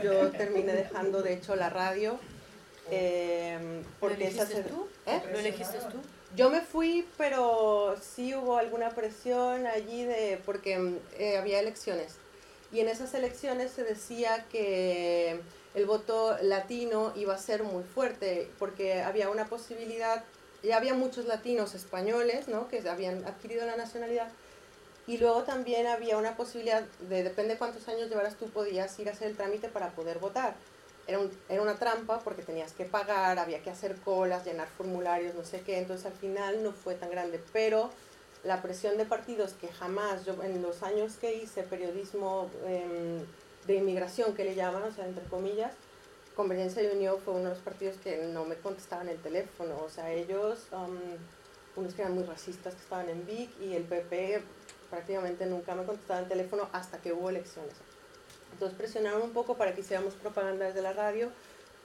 Yo 0.04 0.30
terminé 0.32 0.74
dejando, 0.74 1.22
de 1.22 1.32
hecho, 1.32 1.56
la 1.56 1.70
radio. 1.70 2.20
Eh, 2.90 3.82
porque 3.98 4.18
¿Lo 4.18 4.26
elegiste 4.26 4.64
tú? 4.64 4.90
¿Eh? 5.06 5.22
¿Lo 5.32 5.40
elegiste 5.40 5.78
tú? 5.78 6.02
Yo 6.36 6.50
me 6.50 6.60
fui, 6.60 7.08
pero 7.18 7.96
sí 8.02 8.36
hubo 8.36 8.58
alguna 8.58 8.90
presión 8.90 9.66
allí 9.66 10.04
de 10.04 10.42
porque 10.46 11.00
eh, 11.18 11.38
había 11.38 11.62
elecciones. 11.62 12.18
Y 12.72 12.80
en 12.80 12.88
esas 12.88 13.14
elecciones 13.14 13.72
se 13.72 13.84
decía 13.84 14.46
que 14.50 15.42
el 15.74 15.86
voto 15.86 16.38
latino 16.42 17.14
iba 17.16 17.34
a 17.34 17.38
ser 17.38 17.64
muy 17.64 17.84
fuerte, 17.84 18.50
porque 18.60 19.02
había 19.02 19.30
una 19.30 19.46
posibilidad, 19.46 20.24
ya 20.64 20.78
había 20.78 20.94
muchos 20.94 21.26
latinos 21.26 21.76
españoles, 21.76 22.48
¿no? 22.48 22.68
Que 22.68 22.88
habían 22.88 23.26
adquirido 23.26 23.66
la 23.66 23.76
nacionalidad. 23.76 24.30
Y 25.08 25.18
luego 25.18 25.44
también 25.44 25.88
había 25.88 26.18
una 26.18 26.38
posibilidad 26.38 26.84
de, 27.10 27.24
depende 27.24 27.54
de 27.54 27.60
cuántos 27.60 27.88
años 27.88 28.10
llevaras 28.10 28.36
tú, 28.36 28.50
podías 28.50 28.98
ir 29.00 29.10
a 29.10 29.12
hacer 29.12 29.30
el 29.30 29.36
trámite 29.36 29.68
para 29.68 29.90
poder 29.90 30.20
votar 30.20 30.56
era, 31.08 31.20
era 31.50 31.62
una 31.62 31.76
trampa 31.76 32.20
porque 32.20 32.42
tenías 32.42 32.74
que 32.74 32.86
pagar, 32.86 33.40
había 33.40 33.62
que 33.62 33.70
hacer 33.70 33.96
colas, 33.98 34.46
llenar 34.46 34.68
formularios, 34.68 35.36
no 35.36 35.44
sé 35.44 35.62
qué, 35.62 35.80
entonces 35.80 36.06
al 36.06 36.14
final 36.14 36.64
no 36.64 36.72
fue 36.72 36.96
tan 36.96 37.10
grande, 37.10 37.42
pero 37.54 37.90
la 38.44 38.62
presión 38.62 38.98
de 38.98 39.06
partidos 39.06 39.54
que 39.54 39.68
jamás, 39.68 40.26
yo 40.26 40.42
en 40.44 40.62
los 40.62 40.84
años 40.84 41.14
que 41.20 41.36
hice 41.36 41.64
periodismo 41.64 42.50
em, 42.66 43.20
de 43.68 43.76
inmigración, 43.76 44.34
que 44.34 44.44
le 44.44 44.56
llaman, 44.56 44.84
o 44.84 44.92
sea, 44.92 45.06
entre 45.06 45.24
comillas, 45.26 45.74
Convergencia 46.36 46.82
y 46.82 46.88
Unión 46.88 47.18
fue 47.24 47.34
uno 47.34 47.44
de 47.44 47.50
los 47.50 47.60
partidos 47.60 47.98
que 47.98 48.18
no 48.28 48.46
me 48.46 48.56
contestaban 48.56 49.10
el 49.10 49.18
teléfono, 49.20 49.78
o 49.84 49.90
sea, 49.90 50.12
ellos, 50.12 50.68
um, 50.72 50.98
unos 51.76 51.94
que 51.94 52.02
eran 52.02 52.16
muy 52.16 52.24
racistas 52.24 52.74
que 52.74 52.82
estaban 52.82 53.10
en 53.10 53.26
VIC 53.26 53.50
y 53.62 53.76
el 53.76 53.84
PP 53.84 54.42
prácticamente 54.90 55.46
nunca 55.46 55.76
me 55.76 55.84
contestaban 55.84 56.24
el 56.24 56.30
teléfono 56.30 56.70
hasta 56.72 57.00
que 57.00 57.14
hubo 57.14 57.30
elecciones. 57.30 57.76
Entonces 58.54 58.78
presionaron 58.78 59.22
un 59.22 59.32
poco 59.32 59.56
para 59.56 59.74
que 59.74 59.82
hiciéramos 59.82 60.14
propaganda 60.16 60.66
desde 60.66 60.82
la 60.82 60.94
radio. 60.94 61.30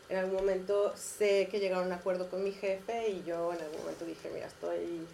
En 0.09 0.19
algún 0.19 0.37
momento 0.37 0.93
sé 0.97 1.49
que 1.51 1.59
llegaron 1.59 1.85
a 1.85 1.87
un 1.89 1.93
acuerdo 1.93 2.29
con 2.29 2.43
mi 2.43 2.53
jefe 2.53 3.09
y 3.09 3.25
yo 3.25 3.53
en 3.53 3.61
algún 3.61 3.81
momento 3.81 4.05
dije, 4.05 4.31
mira, 4.33 4.47
estoy 4.47 5.07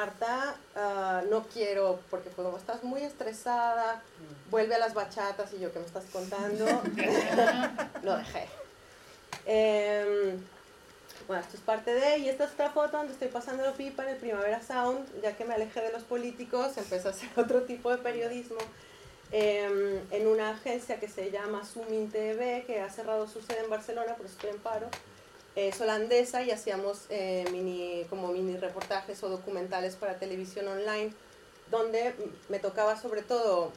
harta, 0.00 0.54
ah, 0.76 1.22
no 1.30 1.42
quiero, 1.44 2.00
porque 2.10 2.30
como 2.30 2.56
estás 2.56 2.82
muy 2.82 3.02
estresada, 3.02 4.02
vuelve 4.50 4.74
a 4.74 4.78
las 4.78 4.94
bachatas 4.94 5.52
y 5.52 5.60
yo, 5.60 5.72
¿qué 5.72 5.78
me 5.78 5.86
estás 5.86 6.04
contando? 6.12 6.64
Lo 8.02 8.16
dejé. 8.16 8.48
Em, 9.46 10.38
bueno, 11.26 11.42
esto 11.42 11.56
es 11.56 11.62
parte 11.62 11.94
de, 11.94 12.18
y 12.18 12.28
esta 12.28 12.44
es 12.44 12.52
otra 12.52 12.70
foto 12.70 12.96
donde 12.96 13.12
estoy 13.12 13.28
pasando 13.28 13.64
la 13.64 13.72
pipa 13.72 14.02
en 14.04 14.10
el 14.10 14.16
Primavera 14.16 14.62
Sound, 14.62 15.22
ya 15.22 15.36
que 15.36 15.44
me 15.44 15.54
alejé 15.54 15.80
de 15.80 15.92
los 15.92 16.02
políticos, 16.02 16.76
empecé 16.76 17.08
a 17.08 17.10
hacer 17.10 17.28
otro 17.36 17.62
tipo 17.62 17.90
de 17.90 17.98
periodismo 17.98 18.58
Em, 19.34 19.98
en 20.10 20.26
una 20.26 20.50
agencia 20.50 21.00
que 21.00 21.08
se 21.08 21.30
llama 21.30 21.64
Sumin 21.64 22.10
TV, 22.10 22.64
que 22.66 22.82
ha 22.82 22.90
cerrado 22.90 23.26
su 23.26 23.40
sede 23.40 23.60
en 23.64 23.70
Barcelona, 23.70 24.14
por 24.14 24.26
eso 24.26 24.34
estoy 24.34 24.50
en 24.50 24.58
paro. 24.58 24.88
Es 25.54 25.80
holandesa 25.80 26.42
y 26.42 26.50
hacíamos 26.50 27.06
eh, 27.10 27.44
mini, 27.52 28.06
como 28.08 28.28
mini 28.28 28.56
reportajes 28.56 29.22
o 29.22 29.28
documentales 29.28 29.96
para 29.96 30.18
televisión 30.18 30.66
online, 30.66 31.12
donde 31.70 32.14
me 32.48 32.58
tocaba 32.58 32.98
sobre 32.98 33.22
todo 33.22 33.70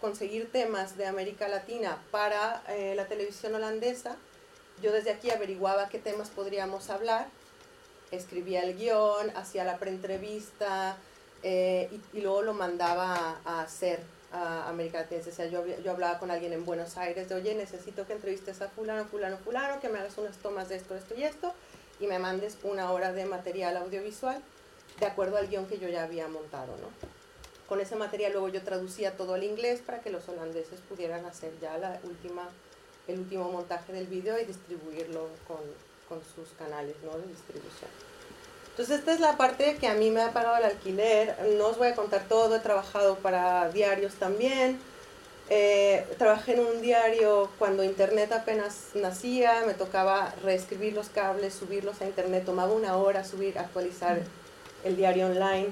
conseguir 0.00 0.50
temas 0.50 0.96
de 0.96 1.06
América 1.06 1.48
Latina 1.48 2.02
para 2.10 2.62
eh, 2.68 2.94
la 2.96 3.06
televisión 3.06 3.54
holandesa. 3.54 4.16
Yo 4.82 4.92
desde 4.92 5.10
aquí 5.10 5.30
averiguaba 5.30 5.88
qué 5.88 5.98
temas 5.98 6.28
podríamos 6.28 6.90
hablar, 6.90 7.28
escribía 8.10 8.62
el 8.62 8.76
guion, 8.76 9.30
hacía 9.36 9.64
la 9.64 9.78
preentrevista 9.78 10.96
eh, 11.42 11.88
y, 12.12 12.20
luego 12.20 12.42
lo 12.42 12.52
mandaba 12.52 13.40
a 13.44 13.62
hacer 13.62 14.00
a 14.32 14.68
América 14.68 15.00
Latina. 15.00 15.22
O 15.26 15.32
sea, 15.32 15.46
yo, 15.46 15.64
yo 15.66 15.90
hablaba 15.90 16.18
con 16.18 16.30
alguien 16.30 16.52
en 16.52 16.64
Buenos 16.64 16.96
Aires 16.96 17.28
de, 17.28 17.34
oye, 17.34 17.54
necesito 17.54 18.06
que 18.06 18.12
entrevistes 18.12 18.60
a 18.62 18.68
fulano, 18.68 19.04
fulano, 19.06 19.38
fulano, 19.38 19.80
que 19.80 19.88
me 19.88 19.98
hagas 19.98 20.18
unas 20.18 20.36
tomas 20.38 20.68
de 20.68 20.76
esto, 20.76 20.94
esto 20.94 21.14
y 21.16 21.24
esto, 21.24 21.52
y 22.00 22.06
me 22.06 22.18
mandes 22.18 22.58
una 22.62 22.92
hora 22.92 23.12
de 23.12 23.24
material 23.26 23.76
audiovisual 23.76 24.42
de 25.00 25.06
acuerdo 25.06 25.36
al 25.36 25.48
guion 25.48 25.66
que 25.66 25.78
yo 25.78 25.88
ya 25.88 26.04
había 26.04 26.26
montado, 26.28 26.76
¿no? 26.78 27.16
con 27.68 27.80
ese 27.80 27.96
material 27.96 28.32
luego 28.32 28.48
yo 28.48 28.62
traducía 28.62 29.16
todo 29.16 29.34
al 29.34 29.44
inglés 29.44 29.80
para 29.84 30.00
que 30.00 30.10
los 30.10 30.28
holandeses 30.28 30.80
pudieran 30.88 31.24
hacer 31.24 31.52
ya 31.60 31.76
la 31.78 31.98
última, 32.04 32.48
el 33.08 33.18
último 33.18 33.50
montaje 33.50 33.92
del 33.92 34.06
video 34.06 34.38
y 34.38 34.44
distribuirlo 34.44 35.28
con, 35.46 35.58
con 36.08 36.20
sus 36.24 36.48
canales 36.56 36.96
¿no? 37.02 37.18
de 37.18 37.26
distribución. 37.26 37.90
Entonces 38.76 38.98
esta 38.98 39.14
es 39.14 39.20
la 39.20 39.38
parte 39.38 39.76
que 39.76 39.88
a 39.88 39.94
mí 39.94 40.10
me 40.10 40.20
ha 40.20 40.32
pagado 40.32 40.58
el 40.58 40.64
alquiler. 40.64 41.34
No 41.56 41.68
os 41.68 41.78
voy 41.78 41.88
a 41.88 41.94
contar 41.94 42.28
todo, 42.28 42.56
he 42.56 42.60
trabajado 42.60 43.16
para 43.16 43.70
diarios 43.70 44.12
también. 44.16 44.78
Eh, 45.48 46.06
trabajé 46.18 46.52
en 46.52 46.60
un 46.60 46.82
diario 46.82 47.48
cuando 47.58 47.82
Internet 47.82 48.32
apenas 48.32 48.90
nacía, 48.92 49.62
me 49.66 49.72
tocaba 49.72 50.34
reescribir 50.42 50.92
los 50.92 51.08
cables, 51.08 51.54
subirlos 51.54 52.02
a 52.02 52.04
Internet, 52.04 52.44
tomaba 52.44 52.74
una 52.74 52.98
hora 52.98 53.24
subir, 53.24 53.58
actualizar 53.58 54.20
el 54.84 54.96
diario 54.96 55.28
online 55.28 55.68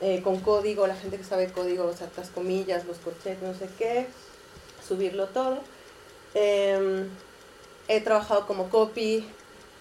eh, 0.00 0.22
con 0.22 0.40
código, 0.40 0.86
la 0.86 0.96
gente 0.96 1.18
que 1.18 1.24
sabe 1.24 1.52
código, 1.52 1.84
o 1.84 1.92
sea, 1.92 2.08
las 2.16 2.30
comillas, 2.30 2.86
los 2.86 2.96
corchetes, 2.96 3.42
no 3.42 3.52
sé 3.52 3.68
qué, 3.76 4.06
subirlo 4.86 5.26
todo. 5.26 5.58
Em, 6.32 7.10
he 7.88 8.00
trabajado 8.00 8.46
como 8.46 8.70
copy, 8.70 9.28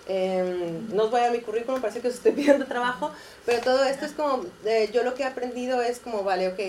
em, 0.08 0.88
no 0.94 1.06
os 1.06 1.12
voy 1.12 1.22
a 1.22 1.32
mi 1.32 1.40
currículum, 1.42 1.82
parece 1.82 2.02
que 2.02 2.08
os 2.08 2.16
estoy 2.16 2.32
pidiendo 2.34 2.66
trabajo, 2.66 3.12
pero 3.46 3.62
todo 3.62 3.84
esto 3.84 4.06
es 4.06 4.14
como, 4.14 4.46
eh, 4.66 4.90
yo 4.94 5.04
lo 5.04 5.14
que 5.14 5.24
he 5.24 5.26
aprendido 5.26 5.82
es 5.82 6.00
como, 6.00 6.24
vale, 6.24 6.48
ok, 6.48 6.60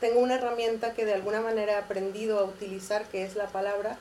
tengo 0.00 0.20
una 0.20 0.36
herramienta 0.36 0.94
que 0.94 1.04
de 1.04 1.14
alguna 1.14 1.40
manera 1.40 1.72
he 1.72 1.76
aprendido 1.76 2.38
a 2.38 2.44
utilizar, 2.44 3.04
que 3.06 3.24
es 3.24 3.34
la 3.36 3.48
palabra, 3.48 3.98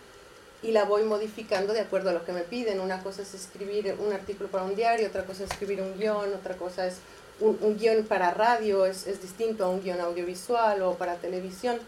y 0.61 0.71
la 0.71 0.85
voy 0.85 1.03
modificando 1.03 1.73
de 1.73 1.81
acuerdo 1.81 2.09
a 2.09 2.13
lo 2.13 2.25
que 2.25 2.31
me 2.31 2.41
piden. 2.41 2.79
Una 2.79 3.03
cosa 3.03 3.21
es 3.21 3.33
escribir 3.33 3.95
un 3.99 4.11
artículo 4.11 4.49
para 4.49 4.63
un 4.63 4.75
diario, 4.75 5.07
otra 5.07 5.23
cosa 5.23 5.43
es 5.43 5.51
escribir 5.51 5.81
un 5.81 5.97
guion, 5.97 6.33
otra 6.33 6.57
cosa 6.57 6.87
es 6.87 6.95
un, 7.39 7.77
guion 7.77 8.05
para 8.05 8.31
radio, 8.31 8.85
es, 8.85 9.05
es, 9.07 9.21
distinto 9.21 9.65
a 9.65 9.69
un 9.69 9.81
guion 9.81 10.01
audiovisual 10.01 10.81
o 10.81 10.95
para 10.95 11.15
televisión. 11.17 11.79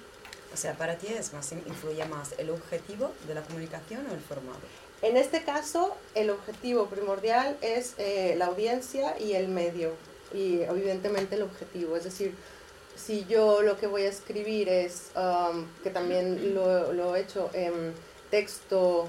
O 0.53 0.57
sea, 0.57 0.73
para 0.73 0.97
ti 0.97 1.07
es 1.07 1.33
más, 1.33 1.51
influye 1.51 2.05
más 2.05 2.33
el 2.37 2.49
objetivo 2.49 3.11
de 3.27 3.35
la 3.35 3.41
comunicación 3.41 4.05
o 4.09 4.13
el 4.13 4.21
formato. 4.21 4.65
En 5.01 5.15
este 5.15 5.43
caso, 5.43 5.95
el 6.13 6.29
objetivo 6.29 6.87
primordial 6.87 7.57
es 7.61 7.93
eh, 7.97 8.35
la 8.37 8.47
audiencia 8.47 9.15
y 9.19 9.33
el 9.33 9.47
medio, 9.47 9.93
y 10.33 10.61
evidentemente 10.61 11.35
el 11.35 11.43
objetivo, 11.43 11.95
es 11.95 12.03
decir, 12.03 12.33
si 12.95 13.25
yo 13.25 13.61
lo 13.61 13.77
que 13.77 13.87
voy 13.87 14.01
a 14.01 14.09
escribir 14.09 14.67
es, 14.67 15.11
um, 15.15 15.65
que 15.83 15.89
también 15.89 16.53
lo, 16.53 17.15
he 17.15 17.21
hecho 17.21 17.49
en 17.53 17.93
texto, 18.29 19.07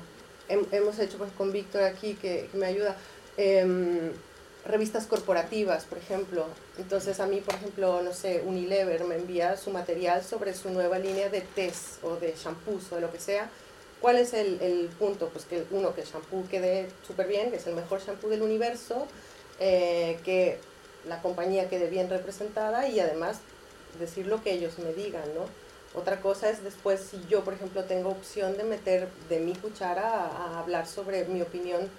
hemos 0.48 0.98
hecho 1.00 1.18
pues, 1.18 1.32
con 1.32 1.50
Víctor 1.50 1.82
aquí 1.82 2.14
que, 2.14 2.48
me 2.52 2.66
ayuda, 2.66 2.96
eh, 3.36 4.12
revistas 4.64 5.06
corporativas, 5.06 5.84
por 5.84 5.98
ejemplo. 5.98 6.46
Entonces 6.78 7.20
a 7.20 7.26
mí, 7.26 7.40
por 7.40 7.54
ejemplo, 7.54 8.02
no 8.02 8.12
sé, 8.12 8.42
Unilever 8.46 9.04
me 9.04 9.16
envía 9.16 9.56
su 9.56 9.70
material 9.70 10.22
sobre 10.22 10.54
su 10.54 10.70
nueva 10.70 10.98
línea 10.98 11.28
de 11.28 11.40
test 11.40 12.02
o 12.04 12.16
de 12.16 12.34
shampoos 12.36 12.92
o 12.92 12.96
de 12.96 13.00
lo 13.00 13.12
que 13.12 13.20
sea. 13.20 13.50
¿Cuál 14.00 14.16
es 14.16 14.32
el, 14.32 14.88
punto? 14.98 15.28
Pues 15.28 15.44
que 15.44 15.64
uno, 15.70 15.94
que 15.94 16.02
el 16.02 16.06
shampoo 16.06 16.46
quede 16.48 16.88
súper 17.06 17.26
bien, 17.26 17.50
que 17.50 17.56
es 17.56 17.66
el 17.66 17.74
mejor 17.74 18.00
shampoo 18.00 18.30
del 18.30 18.42
universo, 18.42 19.06
eh, 19.58 20.18
que 20.24 20.58
la 21.06 21.20
compañía 21.22 21.68
quede 21.68 21.88
bien 21.88 22.08
representada 22.08 22.88
y 22.88 23.00
además 23.00 23.40
decir 23.98 24.26
lo 24.26 24.42
que 24.42 24.52
ellos 24.52 24.78
me 24.78 24.92
digan, 24.92 25.34
¿no? 25.34 25.44
Otra 25.98 26.20
cosa 26.20 26.48
es 26.48 26.62
después 26.62 27.00
si 27.00 27.20
yo, 27.28 27.42
por 27.42 27.54
ejemplo, 27.54 27.84
tengo 27.84 28.10
opción 28.10 28.56
de 28.56 28.64
meter 28.64 29.08
de 29.28 29.40
mi 29.40 29.54
cuchara 29.54 30.08
a, 30.08 30.26
a 30.26 30.60
hablar 30.60 30.86
sobre 30.86 31.24
mi 31.24 31.42
opinión 31.42 31.90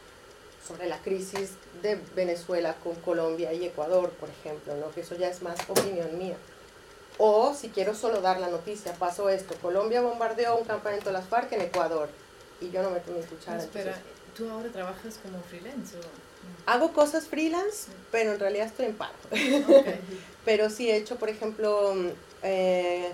sobre 0.65 0.88
la 0.88 0.98
crisis 1.00 1.51
de 1.81 2.00
Venezuela 2.15 2.75
con 2.84 2.96
Colombia 2.96 3.51
y 3.53 3.65
Ecuador, 3.65 4.12
por 4.12 4.29
ejemplo, 4.29 4.75
¿no? 4.75 4.91
que 4.91 5.01
eso 5.01 5.15
ya 5.15 5.29
es 5.29 5.41
más 5.41 5.58
opinión 5.67 6.17
mía. 6.17 6.36
O 7.24 7.54
si 7.54 7.70
quiero 7.70 7.94
solo 7.94 8.20
dar 8.20 8.40
la 8.40 8.50
noticia, 8.50 8.94
pasó 8.94 9.30
esto, 9.30 9.54
Colombia 9.62 10.01
bombardeó 10.01 10.58
un 10.58 10.66
campamento 10.66 11.06
de 11.06 11.13
las 11.13 11.25
FARC 11.28 11.51
en 11.51 11.62
Ecuador 11.62 12.10
y 12.60 12.72
yo 12.72 12.82
no 12.82 12.90
meto 12.90 13.12
mi 13.12 13.22
cuchara. 13.22 13.60
Espera, 13.60 13.96
¿tú 14.36 14.50
ahora 14.50 14.70
trabajas 14.70 15.20
como 15.22 15.40
freelance? 15.44 15.98
O? 15.98 16.01
Hago 16.66 16.94
cosas 16.94 17.28
freelance, 17.28 17.92
pero 18.12 18.32
en 18.32 18.40
realidad 18.40 18.66
estoy 18.66 18.88
en 18.88 18.96
paro. 18.96 19.13
Okay. 19.30 20.01
pero 20.46 20.72
sí 20.72 20.90
he 20.90 20.96
hecho, 20.96 21.18
por 21.18 21.30
ejemplo, 21.30 21.94
eh, 22.42 23.12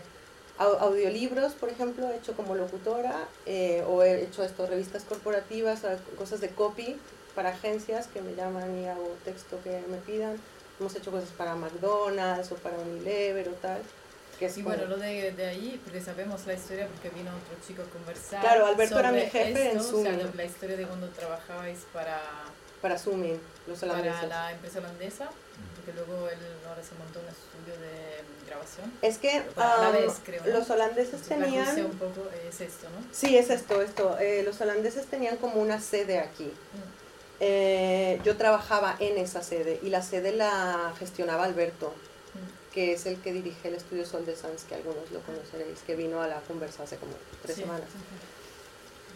audiolibros, 0.58 1.52
por 1.56 1.68
ejemplo, 1.68 2.10
he 2.10 2.16
hecho 2.16 2.34
como 2.34 2.56
locutora, 2.56 3.28
eh, 3.46 3.84
o 3.90 4.04
he 4.04 4.24
hecho 4.24 4.42
esto, 4.42 4.68
revistas 4.68 5.04
corporativas, 5.04 5.82
cosas 6.18 6.40
de 6.40 6.48
copy, 6.48 6.98
para 7.36 7.50
agencias 7.50 8.08
que 8.08 8.22
me 8.22 8.36
llaman 8.36 8.82
y 8.82 8.88
hago 8.88 9.18
texto 9.26 9.60
que 9.66 9.84
me 9.90 9.98
pidan. 9.98 10.40
Hemos 10.80 10.96
hecho 10.96 11.12
cosas 11.12 11.30
para 11.30 11.56
McDonald's 11.56 12.54
o 12.54 12.56
para 12.56 12.78
Unilever 12.78 13.50
o 13.50 13.54
tal. 13.54 13.82
Que 14.38 14.46
es 14.46 14.58
y 14.58 14.62
bueno, 14.62 14.86
lo 14.86 14.98
de, 14.98 15.32
de 15.32 15.46
ahí, 15.48 15.82
porque 15.84 16.00
sabemos 16.00 16.46
la 16.46 16.54
historia, 16.54 16.88
porque 16.88 17.10
vino 17.10 17.32
otro 17.32 17.56
chico 17.68 17.82
a 17.82 17.86
conversar. 17.86 18.42
Claro, 18.42 18.68
Alberto 18.68 18.96
sobre 18.96 19.08
era 19.08 19.12
mi 19.12 19.22
jefe 19.32 19.68
esto, 19.68 19.78
en 19.78 19.84
Zoom. 19.84 20.02
O 20.02 20.20
sea, 20.20 20.32
la 20.36 20.46
historia 20.46 20.78
de 20.78 20.86
cuando 20.86 21.08
trabajabais 21.10 21.80
para... 21.92 22.22
Para 22.82 23.00
Zooming, 23.00 23.42
los 23.66 23.82
holandeses. 23.82 24.14
Para 24.14 24.28
la 24.28 24.52
empresa 24.52 24.80
holandesa, 24.80 25.30
porque 25.76 25.94
luego 25.94 26.30
él 26.30 26.38
ahora 26.68 26.84
se 26.84 26.94
montó 26.94 27.20
un 27.20 27.26
estudio 27.26 27.74
de 27.82 28.22
grabación. 28.46 28.94
Es 29.02 29.18
que 29.18 29.44
um, 29.56 29.94
vez, 29.94 30.14
creo, 30.24 30.44
¿no? 30.46 30.60
los 30.60 30.70
holandeses 30.70 31.22
Entonces, 31.24 31.40
tenían... 31.40 31.86
Un 31.86 31.98
poco 31.98 32.30
es 32.48 32.62
esto, 32.62 32.88
¿no? 32.90 33.08
Sí, 33.12 33.36
es 33.36 33.50
esto, 33.50 33.82
esto. 33.82 34.20
Eh, 34.20 34.44
los 34.46 34.62
holandeses 34.62 35.08
tenían 35.08 35.38
como 35.38 35.60
una 35.60 35.82
sede 35.82 36.20
aquí. 36.20 36.46
Mm. 36.46 37.08
Eh, 37.40 38.22
yo 38.24 38.38
trabajaba 38.38 38.96
en 39.00 39.18
esa 39.18 39.42
sede 39.42 39.80
y 39.82 39.90
la 39.90 40.04
sede 40.04 40.32
la 40.34 40.94
gestionaba 41.00 41.46
Alberto. 41.46 41.92
Que 42.74 42.94
es 42.94 43.06
el 43.06 43.20
que 43.22 43.34
dirige 43.34 43.68
el 43.70 43.76
estudio 43.76 44.06
Sol 44.06 44.26
de 44.26 44.36
Sans, 44.36 44.64
que 44.64 44.76
algunos 44.76 45.10
lo 45.12 45.20
conoceréis, 45.22 45.80
que 45.86 45.96
vino 45.96 46.22
a 46.22 46.28
la 46.28 46.40
conversa 46.42 46.84
hace 46.84 46.98
como 46.98 47.14
tres 47.42 47.56
Sí. 47.56 47.62
semanas. 47.64 47.88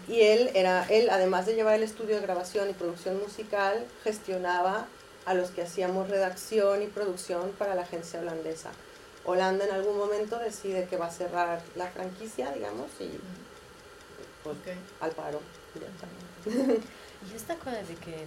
Y 0.07 0.21
él 0.21 0.49
era, 0.55 0.85
él 0.89 1.09
además 1.09 1.45
de 1.45 1.53
llevar 1.55 1.75
el 1.75 1.83
estudio 1.83 2.15
de 2.15 2.21
grabación 2.21 2.69
y 2.69 2.73
producción 2.73 3.19
musical, 3.19 3.85
gestionaba 4.03 4.87
a 5.25 5.33
los 5.35 5.51
que 5.51 5.61
hacíamos 5.61 6.09
redacción 6.09 6.81
y 6.81 6.87
producción 6.87 7.51
para 7.51 7.75
la 7.75 7.83
agencia 7.83 8.19
holandesa. 8.19 8.71
Holanda 9.23 9.65
en 9.65 9.71
algún 9.71 9.97
momento 9.97 10.39
decide 10.39 10.87
que 10.89 10.97
va 10.97 11.05
a 11.05 11.11
cerrar 11.11 11.61
la 11.75 11.87
franquicia, 11.91 12.51
digamos, 12.51 12.87
y 12.99 13.11
pues, 14.43 14.55
Ok. 14.57 14.67
al 15.01 15.11
paro. 15.11 15.39
ya 15.75 15.87
está. 15.87 16.79
Y 17.31 17.35
esta 17.35 17.53
cosa 17.55 17.73
de 17.83 17.93
que 18.03 18.15
eh, 18.15 18.25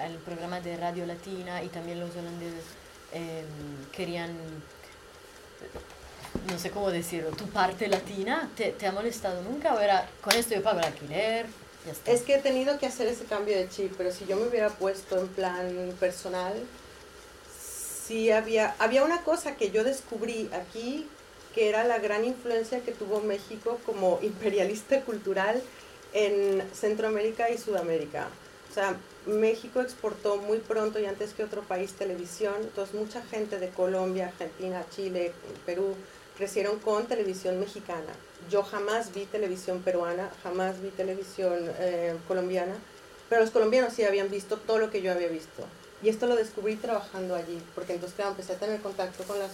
el 0.00 0.16
programa 0.18 0.60
de 0.60 0.76
Radio 0.76 1.06
Latina 1.06 1.62
y 1.62 1.68
también 1.68 2.00
los 2.00 2.10
holandeses 2.16 2.64
eh, 3.12 3.44
querían, 3.92 4.36
no 6.50 6.58
sé 6.58 6.70
cómo 6.70 6.90
decirlo, 6.90 7.30
tu 7.30 7.46
parte 7.48 7.88
latina, 7.88 8.50
¿te, 8.56 8.72
¿te 8.72 8.86
ha 8.86 8.92
molestado 8.92 9.42
nunca? 9.42 9.74
¿O 9.74 9.80
era, 9.80 10.08
con 10.20 10.34
esto 10.34 10.54
yo 10.54 10.62
pago 10.62 10.78
el 10.80 10.86
alquiler? 10.86 11.46
Es 12.06 12.22
que 12.22 12.36
he 12.36 12.38
tenido 12.38 12.78
que 12.78 12.86
hacer 12.86 13.08
ese 13.08 13.24
cambio 13.24 13.56
de 13.56 13.68
chip, 13.68 13.94
pero 13.96 14.12
si 14.12 14.24
yo 14.26 14.36
me 14.36 14.46
hubiera 14.46 14.70
puesto 14.70 15.18
en 15.18 15.28
plan 15.28 15.94
personal, 15.98 16.54
sí 18.06 18.30
había, 18.30 18.76
había 18.78 19.02
una 19.02 19.22
cosa 19.22 19.56
que 19.56 19.70
yo 19.70 19.82
descubrí 19.82 20.48
aquí, 20.52 21.08
que 21.54 21.68
era 21.68 21.84
la 21.84 21.98
gran 21.98 22.24
influencia 22.24 22.80
que 22.80 22.92
tuvo 22.92 23.20
México 23.20 23.80
como 23.84 24.20
imperialista 24.22 25.00
cultural 25.00 25.60
en 26.12 26.62
Centroamérica 26.72 27.50
y 27.50 27.58
Sudamérica. 27.58 28.28
O 28.70 28.74
sea, 28.74 28.96
México 29.26 29.80
exportó 29.80 30.36
muy 30.36 30.58
pronto 30.58 30.98
y 30.98 31.06
antes 31.06 31.32
que 31.32 31.44
otro 31.44 31.62
país 31.62 31.92
televisión, 31.92 32.54
entonces 32.60 32.94
mucha 32.94 33.22
gente 33.22 33.58
de 33.58 33.68
Colombia, 33.68 34.28
Argentina, 34.28 34.84
Chile, 34.94 35.32
Perú, 35.64 35.94
crecieron 36.36 36.78
con 36.80 37.06
televisión 37.06 37.60
mexicana. 37.60 38.12
Yo 38.50 38.62
jamás 38.64 39.14
vi 39.14 39.26
televisión 39.26 39.82
peruana, 39.82 40.30
jamás 40.42 40.80
vi 40.82 40.88
televisión 40.88 41.70
eh, 41.78 42.16
colombiana, 42.26 42.74
pero 43.28 43.42
los 43.42 43.50
colombianos 43.50 43.92
sí 43.92 44.02
habían 44.04 44.28
visto 44.28 44.56
todo 44.56 44.78
lo 44.78 44.90
que 44.90 45.02
yo 45.02 45.12
había 45.12 45.28
visto. 45.28 45.62
Y 46.02 46.08
esto 46.08 46.26
lo 46.26 46.34
descubrí 46.34 46.74
trabajando 46.74 47.36
allí, 47.36 47.62
porque 47.76 47.92
entonces 47.92 48.16
claro, 48.16 48.32
empecé 48.32 48.54
a 48.54 48.58
tener 48.58 48.80
contacto 48.80 49.22
con, 49.22 49.38
las, 49.38 49.52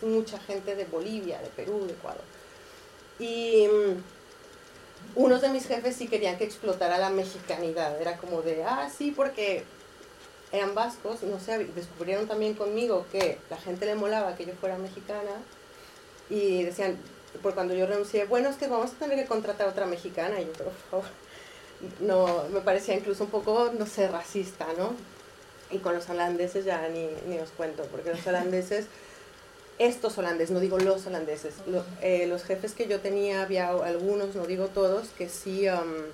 con 0.00 0.10
mucha 0.10 0.38
gente 0.38 0.74
de 0.74 0.86
Bolivia, 0.86 1.38
de 1.42 1.48
Perú, 1.48 1.84
de 1.86 1.92
Ecuador. 1.92 2.22
Y 3.18 3.68
mm, 3.68 4.02
unos 5.14 5.42
de 5.42 5.48
mis 5.48 5.66
jefes 5.66 5.96
sí 5.96 6.08
querían 6.08 6.38
que 6.38 6.44
explotara 6.44 6.98
la 6.98 7.10
mexicanidad. 7.10 8.00
Era 8.00 8.16
como 8.16 8.42
de, 8.42 8.64
ah, 8.64 8.88
sí, 8.96 9.12
porque 9.14 9.64
eran 10.52 10.74
vascos, 10.74 11.22
no 11.22 11.40
sé, 11.40 11.64
descubrieron 11.74 12.28
también 12.28 12.54
conmigo 12.54 13.06
que 13.10 13.38
la 13.50 13.56
gente 13.56 13.86
le 13.86 13.94
molaba 13.94 14.36
que 14.36 14.44
yo 14.44 14.52
fuera 14.54 14.76
mexicana 14.76 15.30
y 16.28 16.62
decían, 16.62 16.98
por 17.42 17.54
cuando 17.54 17.74
yo 17.74 17.86
renuncié, 17.86 18.26
bueno, 18.26 18.50
es 18.50 18.56
que 18.56 18.66
vamos 18.66 18.92
a 18.92 18.94
tener 18.94 19.18
que 19.18 19.26
contratar 19.26 19.66
a 19.66 19.70
otra 19.70 19.86
mexicana. 19.86 20.40
Y 20.40 20.44
yo, 20.44 20.52
por 20.52 20.72
favor, 20.90 21.04
no, 22.00 22.44
me 22.52 22.60
parecía 22.60 22.94
incluso 22.94 23.24
un 23.24 23.30
poco, 23.30 23.70
no 23.78 23.86
sé, 23.86 24.08
racista, 24.08 24.66
¿no? 24.76 24.94
Y 25.70 25.78
con 25.78 25.94
los 25.94 26.08
holandeses 26.10 26.64
ya 26.64 26.86
ni, 26.88 27.08
ni 27.26 27.38
os 27.38 27.50
cuento, 27.50 27.84
porque 27.90 28.10
los 28.10 28.26
holandeses, 28.26 28.86
estos 29.86 30.16
holandeses, 30.18 30.52
no 30.52 30.60
digo 30.60 30.78
los 30.78 31.06
holandeses, 31.06 31.54
eh, 32.00 32.26
los 32.26 32.44
jefes 32.44 32.72
que 32.72 32.86
yo 32.86 33.00
tenía, 33.00 33.42
había 33.42 33.70
algunos, 33.70 34.34
no 34.34 34.46
digo 34.46 34.68
todos, 34.68 35.08
que 35.08 35.28
sí, 35.28 35.68
um, 35.68 36.04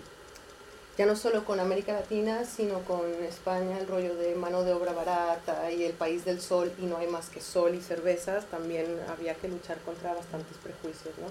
ya 0.97 1.07
no 1.07 1.17
solo 1.17 1.45
con 1.45 1.61
América 1.61 1.93
Latina, 1.93 2.45
sino 2.45 2.81
con 2.81 3.03
España, 3.25 3.79
el 3.79 3.87
rollo 3.87 4.17
de 4.17 4.35
mano 4.35 4.65
de 4.65 4.73
obra 4.73 4.93
barata 4.93 5.71
y 5.71 5.85
el 5.85 5.93
país 5.93 6.25
del 6.25 6.41
sol 6.41 6.73
y 6.79 6.87
no 6.87 6.97
hay 6.97 7.07
más 7.07 7.29
que 7.29 7.41
sol 7.41 7.75
y 7.75 7.81
cervezas, 7.81 8.47
también 8.47 8.87
había 9.09 9.35
que 9.35 9.49
luchar 9.49 9.79
contra 9.83 10.15
bastantes 10.15 10.57
prejuicios, 10.63 11.15
¿no? 11.19 11.27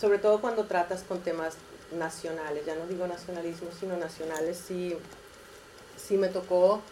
Sobre 0.00 0.18
todo 0.18 0.40
cuando 0.40 0.64
tratas 0.64 1.02
con 1.02 1.20
temas 1.20 1.56
nacionales, 1.92 2.64
ya 2.64 2.76
no 2.76 2.86
digo 2.86 3.06
nacionalismo, 3.06 3.68
sino 3.78 3.96
nacionales, 3.96 4.62
sí, 4.66 4.96
sí 5.96 6.16
me 6.16 6.28
tocó 6.28 6.82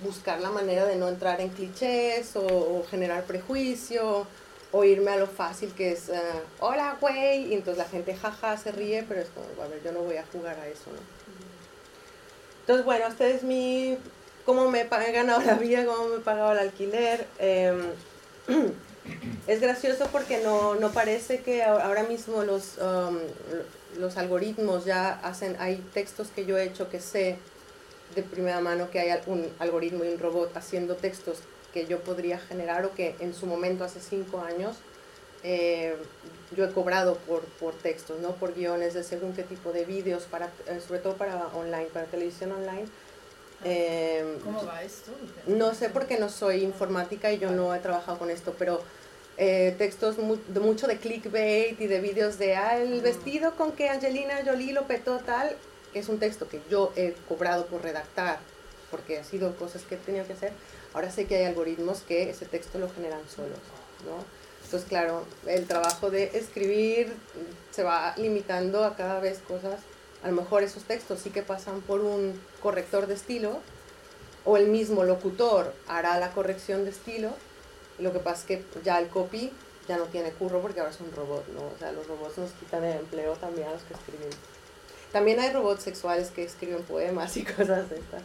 buscar 0.00 0.40
la 0.40 0.50
manera 0.50 0.84
de 0.86 0.96
no 0.96 1.08
entrar 1.08 1.40
en 1.40 1.50
clichés 1.50 2.36
o, 2.36 2.84
generar 2.90 3.24
prejuicio 3.24 4.26
o 4.72 4.84
irme 4.84 5.12
a 5.12 5.16
lo 5.16 5.26
fácil 5.26 5.72
que 5.72 5.92
es, 5.92 6.08
eh, 6.08 6.20
hola, 6.58 6.96
güey, 7.00 7.46
y 7.46 7.54
entonces 7.54 7.78
la 7.78 7.88
gente 7.88 8.16
jaja 8.16 8.56
se 8.56 8.72
ríe, 8.72 9.04
pero 9.08 9.20
es 9.20 9.28
como, 9.28 9.46
a 9.62 9.68
ver, 9.68 9.80
yo 9.84 9.92
no 9.92 10.00
voy 10.00 10.16
a 10.16 10.24
jugar 10.32 10.58
a 10.58 10.66
eso, 10.66 10.90
¿no? 10.90 10.98
Entonces, 12.60 12.84
bueno, 12.84 13.06
este 13.06 13.30
es 13.30 13.42
mi, 13.42 13.96
cómo 14.44 14.70
me 14.70 14.80
he 14.80 15.12
ganado 15.12 15.42
la 15.42 15.54
vida, 15.54 15.84
cómo 15.84 16.08
me 16.08 16.16
he 16.16 16.20
pagado 16.20 16.52
el 16.52 16.58
alquiler. 16.58 17.26
Em, 17.38 17.92
es 19.46 19.60
gracioso 19.60 20.08
porque 20.10 20.42
no, 20.42 20.74
no, 20.74 20.90
parece 20.90 21.40
que 21.40 21.62
ahora 21.62 22.04
mismo 22.04 22.42
los, 22.42 22.78
um, 22.78 23.18
los 23.98 24.16
algoritmos 24.16 24.84
ya 24.84 25.10
hacen, 25.22 25.56
hay 25.60 25.76
textos 25.92 26.28
que 26.34 26.46
yo 26.46 26.56
he 26.56 26.64
hecho 26.64 26.88
que 26.88 27.00
sé 27.00 27.38
de 28.14 28.22
primera 28.22 28.60
mano 28.60 28.90
que 28.90 29.00
hay 29.00 29.20
un 29.26 29.50
algoritmo 29.58 30.04
y 30.04 30.08
un 30.08 30.18
robot 30.18 30.56
haciendo 30.56 30.96
textos 30.96 31.38
que 31.72 31.86
yo 31.86 32.00
podría 32.00 32.38
generar 32.38 32.84
o 32.84 32.94
que 32.94 33.16
en 33.18 33.34
su 33.34 33.46
momento 33.46 33.84
hace 33.84 34.00
cinco 34.00 34.40
años 34.40 34.76
eh, 35.42 35.96
yo 36.56 36.64
he 36.64 36.72
cobrado 36.72 37.16
por, 37.18 37.42
por 37.42 37.74
textos, 37.74 38.18
¿no? 38.20 38.32
por 38.36 38.54
guiones 38.54 38.94
de 38.94 39.04
según 39.04 39.34
qué 39.34 39.42
tipo 39.42 39.72
de 39.72 39.84
vídeos, 39.84 40.22
para, 40.24 40.46
eh, 40.66 40.80
sobre 40.86 41.00
todo 41.00 41.16
para 41.16 41.48
online, 41.48 41.86
para 41.92 42.06
televisión 42.06 42.52
online. 42.52 42.86
Ah, 43.60 43.66
em, 43.66 44.38
¿Cómo 44.40 44.64
va 44.64 44.82
esto? 44.82 45.10
No 45.46 45.74
sé 45.74 45.90
porque 45.90 46.18
no 46.18 46.30
soy 46.30 46.62
informática 46.62 47.30
y 47.30 47.38
yo 47.38 47.50
no 47.50 47.74
he 47.74 47.78
trabajado 47.80 48.18
con 48.18 48.30
esto, 48.30 48.54
pero 48.58 48.80
eh, 49.36 49.74
textos 49.76 50.16
de 50.16 50.60
mucho 50.60 50.86
de 50.86 50.96
clickbait 50.96 51.78
y 51.78 51.86
de 51.88 52.00
vídeos 52.00 52.38
de 52.38 52.56
ah, 52.56 52.78
el 52.78 53.02
vestido 53.02 53.54
con 53.56 53.72
que 53.72 53.90
Angelina 53.90 54.40
Jolie 54.46 54.72
lo 54.72 54.86
petó 54.86 55.18
tal, 55.18 55.56
es 55.98 56.08
un 56.08 56.18
texto 56.18 56.48
que 56.48 56.60
yo 56.70 56.92
he 56.96 57.14
cobrado 57.28 57.66
por 57.66 57.82
redactar, 57.82 58.38
porque 58.90 59.18
ha 59.18 59.24
sido 59.24 59.56
cosas 59.56 59.82
que 59.82 59.96
he 59.96 59.98
tenido 59.98 60.26
que 60.26 60.34
hacer. 60.34 60.52
Ahora 60.92 61.10
sé 61.10 61.26
que 61.26 61.36
hay 61.36 61.44
algoritmos 61.44 62.02
que 62.02 62.30
ese 62.30 62.46
texto 62.46 62.78
lo 62.78 62.88
generan 62.88 63.22
solos, 63.28 63.58
¿no? 64.04 64.24
Entonces, 64.64 64.88
claro, 64.88 65.24
el 65.46 65.66
trabajo 65.66 66.10
de 66.10 66.36
escribir 66.36 67.12
se 67.70 67.82
va 67.82 68.14
limitando 68.16 68.84
a 68.84 68.96
cada 68.96 69.20
vez 69.20 69.38
cosas. 69.38 69.80
A 70.22 70.28
lo 70.28 70.34
mejor 70.34 70.62
esos 70.62 70.84
textos 70.84 71.20
sí 71.20 71.30
que 71.30 71.42
pasan 71.42 71.80
por 71.82 72.00
un 72.00 72.40
corrector 72.62 73.06
de 73.06 73.14
estilo, 73.14 73.60
o 74.44 74.56
el 74.56 74.68
mismo 74.68 75.04
locutor 75.04 75.74
hará 75.86 76.18
la 76.18 76.32
corrección 76.32 76.84
de 76.84 76.90
estilo. 76.90 77.30
Lo 77.98 78.12
que 78.12 78.18
pasa 78.18 78.40
es 78.40 78.46
que 78.46 78.64
ya 78.82 78.98
el 78.98 79.08
copy 79.08 79.52
ya 79.88 79.96
no 79.96 80.04
tiene 80.04 80.30
curro 80.32 80.60
porque 80.60 80.80
ahora 80.80 80.92
es 80.92 81.00
un 81.00 81.12
robot, 81.12 81.46
¿no? 81.48 81.60
O 81.66 81.78
sea, 81.78 81.92
los 81.92 82.06
robots 82.06 82.38
nos 82.38 82.50
quitan 82.52 82.84
el 82.84 82.98
empleo 82.98 83.34
también 83.34 83.68
a 83.68 83.72
los 83.72 83.82
que 83.82 83.94
escriben. 83.94 84.30
También 85.14 85.40
hay 85.40 85.50
robots 85.50 85.84
sexuales 85.84 86.30
que 86.30 86.44
escriben 86.44 86.82
poemas 86.82 87.38
y 87.38 87.44
cosas 87.56 87.88
de 87.88 87.96
estas. 87.96 88.22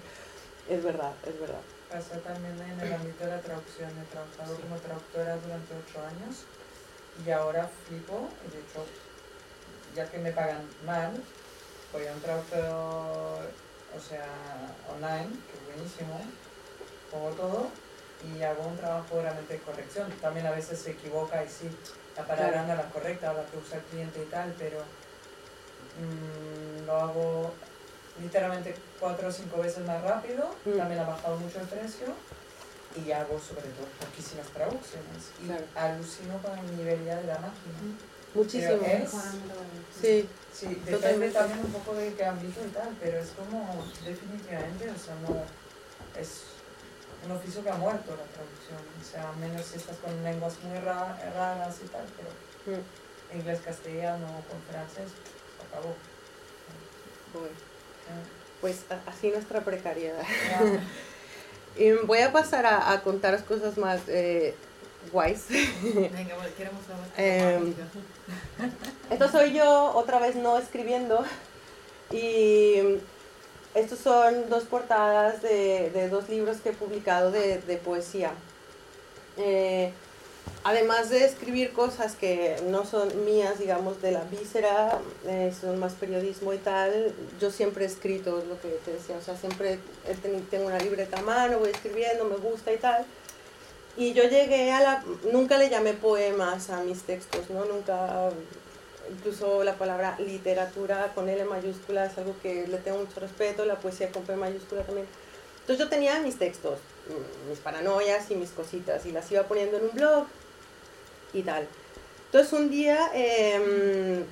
Es 0.67 0.83
verdad, 0.83 1.13
es 1.25 1.39
verdad 1.39 1.61
pasa 1.89 2.19
también 2.19 2.53
en 2.61 2.79
el 2.79 2.93
ámbito 2.93 3.25
de 3.25 3.31
la 3.31 3.41
traducción. 3.41 3.89
He 3.89 4.05
trabajado 4.11 4.55
como 4.61 4.75
traductora 4.77 5.37
durante 5.37 5.73
ocho 5.73 6.05
años 6.05 6.45
y 7.25 7.31
ahora 7.31 7.69
flipo, 7.87 8.29
de 8.51 8.59
hecho, 8.59 8.85
ya 9.95 10.05
que 10.09 10.19
me 10.19 10.31
pagan 10.31 10.61
mal, 10.85 11.11
voy 11.91 12.05
a 12.05 12.13
un 12.13 12.21
traductor, 12.21 13.49
o 13.97 13.99
sea, 13.99 14.27
online, 14.93 15.29
que 15.49 15.57
es 15.57 15.65
buenísimo, 15.65 16.21
pongo 17.11 17.29
todo 17.31 17.67
y 18.23 18.43
hago 18.43 18.67
un 18.67 18.77
trabajo 18.77 19.21
realmente 19.21 19.53
de 19.53 19.59
corrección. 19.59 20.11
También 20.21 20.45
a 20.45 20.51
veces 20.51 20.79
se 20.79 20.91
equivoca 20.91 21.43
y 21.43 21.49
sí, 21.49 21.69
la 22.15 22.25
palabra 22.25 22.63
no 22.63 22.73
es 22.73 22.77
la 22.77 22.89
correcta, 22.89 23.33
la 23.33 23.45
que 23.45 23.57
usa 23.57 23.77
el 23.77 23.83
cliente 23.85 24.21
y 24.21 24.29
tal, 24.29 24.53
pero 24.59 24.83
mmm, 25.99 26.85
lo 26.85 26.95
hago 26.95 27.53
literalmente 28.21 28.75
cuatro 28.99 29.29
o 29.29 29.31
cinco 29.31 29.61
veces 29.61 29.85
más 29.85 30.01
rápido, 30.03 30.49
mm. 30.65 30.77
también 30.77 31.01
ha 31.01 31.07
bajado 31.07 31.37
mucho 31.37 31.59
el 31.59 31.67
precio 31.67 32.07
y 32.95 33.11
hago 33.11 33.39
sobre 33.39 33.69
todo 33.69 33.87
poquísimas 33.99 34.47
traducciones 34.47 35.31
y 35.41 35.77
alucino 35.77 36.37
con 36.41 36.57
el 36.57 36.77
nivel 36.77 37.05
ya 37.05 37.15
de 37.17 37.27
la 37.27 37.39
máquina. 37.39 37.77
Mm. 37.81 38.37
Muchísimo. 38.37 38.85
Es, 38.85 39.11
sí, 39.99 40.29
sí, 40.53 40.81
depende 40.85 41.31
también 41.31 41.59
un 41.65 41.71
poco 41.71 41.95
de 41.95 42.13
qué 42.13 42.25
ámbito 42.25 42.61
y 42.63 42.69
tal, 42.69 42.95
pero 42.99 43.17
es 43.17 43.29
como 43.29 43.85
definitivamente, 44.05 44.91
o 44.91 44.99
sea, 44.99 45.15
no 45.27 45.43
es 46.19 46.43
un 47.25 47.31
oficio 47.31 47.63
que 47.63 47.69
ha 47.69 47.75
muerto 47.75 48.11
la 48.11 48.23
traducción, 48.29 48.79
o 49.01 49.03
sea, 49.03 49.31
menos 49.39 49.65
si 49.65 49.77
estás 49.77 49.97
con 49.97 50.23
lenguas 50.23 50.53
muy 50.63 50.77
raras 50.79 51.75
y 51.83 51.87
tal, 51.87 52.05
pero 52.15 52.77
mm. 52.77 53.37
inglés, 53.37 53.61
castellano, 53.65 54.27
con 54.47 54.61
francés, 54.69 55.09
acabó. 55.71 55.95
Pues 58.61 58.83
así 59.05 59.29
nuestra 59.29 59.61
precariedad. 59.61 60.23
y 61.77 61.91
voy 61.91 62.19
a 62.19 62.31
pasar 62.31 62.65
a, 62.65 62.91
a 62.91 63.01
contaros 63.01 63.41
cosas 63.41 63.77
más 63.77 64.01
eh, 64.07 64.53
guays. 65.11 65.45
Venga, 65.49 66.35
bueno, 66.35 66.49
queremos 66.57 66.81
eh, 67.17 67.73
Esto 69.09 69.29
soy 69.29 69.53
yo 69.53 69.91
otra 69.95 70.19
vez 70.19 70.35
no 70.35 70.57
escribiendo. 70.57 71.23
Y 72.11 72.99
estos 73.75 73.99
son 73.99 74.49
dos 74.49 74.63
portadas 74.63 75.41
de, 75.41 75.91
de 75.91 76.09
dos 76.09 76.27
libros 76.27 76.57
que 76.57 76.69
he 76.69 76.73
publicado 76.73 77.31
de, 77.31 77.59
de 77.61 77.77
poesía. 77.77 78.31
Eh, 79.37 79.93
además 80.63 81.09
de 81.09 81.25
escribir 81.25 81.71
cosas 81.73 82.15
que 82.15 82.57
no 82.67 82.85
son 82.85 83.25
mías, 83.25 83.59
digamos, 83.59 84.01
de 84.01 84.11
la 84.11 84.23
víscera, 84.25 84.99
eh, 85.25 85.53
son 85.59 85.79
más 85.79 85.93
periodismo 85.93 86.53
y 86.53 86.57
tal, 86.57 87.13
yo 87.39 87.49
siempre 87.51 87.85
he 87.85 87.87
escrito 87.87 88.43
lo 88.47 88.59
que 88.61 88.69
te 88.85 88.93
decía, 88.93 89.15
o 89.17 89.21
sea, 89.21 89.37
siempre 89.37 89.79
tengo 90.51 90.67
una 90.67 90.79
libreta 90.79 91.19
a 91.19 91.21
mano, 91.21 91.59
voy 91.59 91.69
escribiendo, 91.69 92.25
me 92.25 92.37
gusta 92.37 92.73
y 92.73 92.77
tal. 92.77 93.05
Y 93.97 94.13
yo 94.13 94.23
llegué 94.23 94.71
a 94.71 94.79
la... 94.79 95.03
Nunca 95.31 95.57
le 95.57 95.69
llamé 95.69 95.93
poemas 95.93 96.69
a 96.69 96.81
mis 96.83 97.01
textos, 97.01 97.49
¿no? 97.49 97.65
Nunca... 97.65 98.29
Incluso 99.11 99.63
la 99.63 99.73
palabra 99.73 100.17
literatura 100.19 101.11
con 101.15 101.27
L 101.27 101.43
mayúscula 101.45 102.05
es 102.05 102.17
algo 102.19 102.35
que 102.43 102.67
le 102.67 102.77
tengo 102.77 102.99
mucho 102.99 103.19
respeto, 103.19 103.65
la 103.65 103.75
poesía 103.75 104.11
con 104.11 104.21
P 104.21 104.35
mayúscula 104.35 104.83
también. 104.83 105.07
Entonces 105.61 105.83
yo 105.83 105.89
tenía 105.89 106.19
mis 106.19 106.37
textos, 106.37 106.77
mis 107.49 107.59
paranoias 107.59 108.29
y 108.31 108.35
mis 108.35 108.51
cositas, 108.51 109.05
y 109.05 109.11
las 109.11 109.31
iba 109.31 109.43
poniendo 109.43 109.77
en 109.77 109.83
un 109.85 109.91
blog, 109.91 110.27
y 111.33 111.43
tal. 111.43 111.67
Entonces 112.25 112.53
un 112.53 112.69
día, 112.69 113.09
em, 113.13 114.23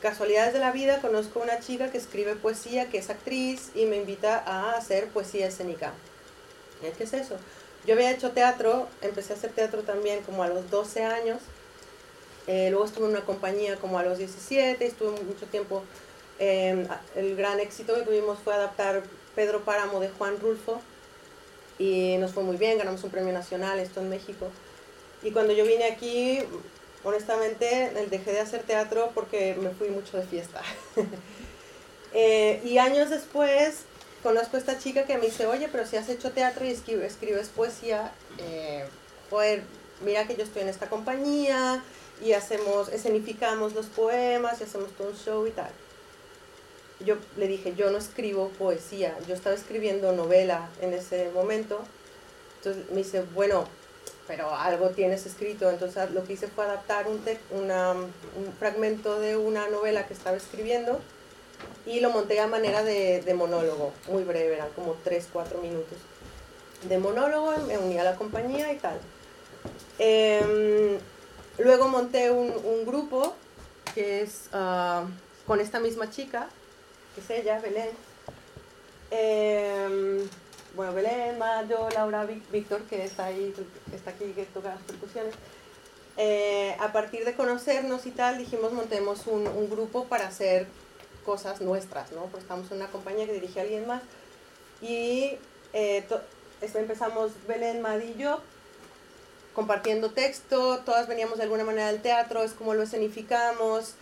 casualidades 0.00 0.52
de 0.52 0.58
la 0.60 0.72
vida, 0.72 1.00
conozco 1.00 1.40
una 1.40 1.60
chica 1.60 1.90
que 1.90 1.98
escribe 1.98 2.34
poesía, 2.36 2.88
que 2.88 2.98
es 2.98 3.10
actriz 3.10 3.70
y 3.74 3.86
me 3.86 3.96
invita 3.96 4.42
a 4.44 4.72
hacer 4.72 5.08
poesía 5.08 5.46
escénica. 5.46 5.92
¿Qué 6.80 7.04
es 7.04 7.12
eso? 7.12 7.36
Yo 7.86 7.94
había 7.94 8.10
hecho 8.10 8.30
teatro, 8.32 8.88
empecé 9.02 9.32
a 9.32 9.36
hacer 9.36 9.52
teatro 9.52 9.82
también 9.82 10.22
como 10.22 10.42
a 10.42 10.48
los 10.48 10.70
12 10.70 11.04
años. 11.04 11.40
Eh, 12.46 12.70
luego 12.70 12.86
estuve 12.86 13.06
en 13.06 13.12
una 13.12 13.24
compañía 13.24 13.76
como 13.76 13.98
a 13.98 14.02
los 14.02 14.18
17, 14.18 14.84
estuve 14.86 15.20
mucho 15.22 15.46
tiempo. 15.46 15.82
Em, 16.38 16.86
el 17.16 17.36
gran 17.36 17.58
éxito 17.60 17.94
que 17.94 18.02
tuvimos 18.02 18.38
fue 18.38 18.54
adaptar 18.54 19.02
Pedro 19.34 19.64
Páramo 19.64 20.00
de 20.00 20.08
Juan 20.10 20.38
Rulfo 20.40 20.80
y 21.78 22.16
nos 22.18 22.32
fue 22.32 22.42
muy 22.42 22.56
bien, 22.56 22.78
ganamos 22.78 23.02
un 23.04 23.10
premio 23.10 23.32
nacional, 23.32 23.78
esto 23.78 24.00
en 24.00 24.10
México. 24.10 24.48
Y 25.22 25.30
cuando 25.30 25.52
yo 25.52 25.64
vine 25.64 25.84
aquí, 25.84 26.40
honestamente, 27.04 27.92
dejé 28.10 28.32
de 28.32 28.40
hacer 28.40 28.62
teatro 28.62 29.10
porque 29.14 29.56
me 29.60 29.70
fui 29.70 29.88
mucho 29.88 30.16
de 30.16 30.24
fiesta. 30.24 30.62
Eh, 32.14 32.62
y 32.64 32.78
años 32.78 33.10
después, 33.10 33.80
conozco 34.22 34.56
a 34.56 34.60
esta 34.60 34.78
chica 34.78 35.04
que 35.04 35.18
me 35.18 35.26
dice, 35.26 35.46
oye, 35.46 35.68
pero 35.70 35.86
si 35.86 35.98
has 35.98 36.08
hecho 36.08 36.32
teatro 36.32 36.64
y 36.64 36.70
escribes, 36.70 37.48
poesía, 37.54 38.12
eh, 38.38 38.86
joder, 39.28 39.62
mira 40.02 40.26
que 40.26 40.34
yo 40.34 40.44
estoy 40.44 40.62
en 40.62 40.68
esta 40.68 40.88
compañía 40.88 41.84
y 42.24 42.32
hacemos, 42.32 42.88
escenificamos 42.88 43.74
los 43.74 43.86
poemas 43.88 44.58
y 44.58 44.64
hacemos 44.64 44.90
todo 44.92 45.08
un 45.08 45.16
show 45.16 45.46
y 45.46 45.50
tal. 45.50 45.70
Yo 47.00 47.16
le 47.36 47.46
dije, 47.46 47.74
yo 47.74 47.90
no 47.90 47.98
escribo 47.98 48.48
poesía, 48.50 49.16
yo 49.28 49.34
estaba 49.34 49.54
escribiendo 49.54 50.12
novela 50.12 50.68
en 50.80 50.92
ese 50.92 51.30
momento. 51.30 51.80
Entonces 52.58 52.90
me 52.90 52.98
dice, 52.98 53.22
bueno, 53.34 53.66
pero 54.26 54.54
algo 54.54 54.90
tienes 54.90 55.24
escrito. 55.26 55.70
Entonces 55.70 56.10
lo 56.10 56.24
que 56.24 56.32
hice 56.34 56.48
fue 56.48 56.64
adaptar 56.64 57.06
un, 57.06 57.20
un 57.50 58.52
fragmento 58.58 59.20
de 59.20 59.36
una 59.36 59.68
novela 59.68 60.06
que 60.06 60.14
estaba 60.14 60.36
escribiendo 60.36 61.00
y 61.86 62.00
lo 62.00 62.10
monté 62.10 62.40
a 62.40 62.46
manera 62.46 62.82
de, 62.82 63.22
de 63.22 63.34
monólogo, 63.34 63.92
muy 64.08 64.22
breve, 64.22 64.54
eran 64.54 64.68
como 64.70 64.94
3, 65.04 65.28
4 65.32 65.60
minutos 65.60 65.98
de 66.82 66.98
monólogo, 66.98 67.52
me 67.66 67.78
uní 67.78 67.98
a 67.98 68.04
la 68.04 68.14
compañía 68.14 68.72
y 68.72 68.76
tal. 68.76 68.98
Em, 69.98 70.98
luego 71.58 71.88
monté 71.88 72.30
un, 72.30 72.52
un, 72.64 72.86
grupo 72.86 73.34
que 73.94 74.22
es 74.22 74.48
ah, 74.52 75.04
con 75.46 75.60
esta 75.60 75.80
misma 75.80 76.10
chica, 76.10 76.48
es 77.18 77.30
ella, 77.30 77.60
Belén, 77.60 77.90
Em, 79.10 80.28
bueno, 80.74 80.92
Belén, 80.92 81.38
yo, 81.68 81.88
Laura, 81.90 82.26
Víctor, 82.52 82.82
que 82.82 83.04
está 83.04 83.26
ahí, 83.26 83.54
está 83.94 84.10
aquí, 84.10 84.32
que 84.32 84.44
toca 84.44 84.70
las 84.70 84.82
percusiones. 84.82 85.34
Eh, 86.16 86.76
a 86.80 86.92
partir 86.92 87.24
de 87.24 87.34
conocernos 87.34 88.04
y 88.06 88.10
tal, 88.10 88.38
dijimos 88.38 88.72
montemos 88.72 89.26
un, 89.26 89.70
grupo 89.70 90.04
para 90.04 90.26
hacer 90.26 90.66
cosas 91.24 91.60
nuestras, 91.60 92.12
¿no? 92.12 92.24
Pues 92.26 92.42
estamos 92.42 92.70
en 92.70 92.78
una 92.78 92.90
compañía 92.90 93.26
que 93.26 93.32
dirige 93.32 93.60
a 93.60 93.62
alguien 93.62 93.86
más. 93.86 94.02
Y 94.82 95.38
eh, 95.72 96.04
empezamos 96.60 97.32
Belén, 97.46 97.80
Mad 97.80 98.00
y 98.00 98.14
yo, 98.18 98.40
compartiendo 99.54 100.10
texto, 100.10 100.80
todas 100.84 101.08
veníamos 101.08 101.38
de 101.38 101.44
alguna 101.44 101.64
manera 101.64 101.88
del 101.88 102.02
teatro, 102.02 102.42
es 102.42 102.52
como 102.52 102.74
lo 102.74 102.82
escenificamos, 102.82 103.94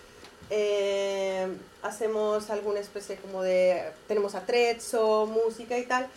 eh, 0.51 1.49
hacemos 1.83 2.51
alguna 2.51 2.81
especie 2.81 3.17
como 3.17 3.43
de, 3.43 3.91
tenemos 4.09 4.35
atrezzo, 4.35 5.27
música 5.27 5.79
y 5.79 5.85
tal. 5.85 6.09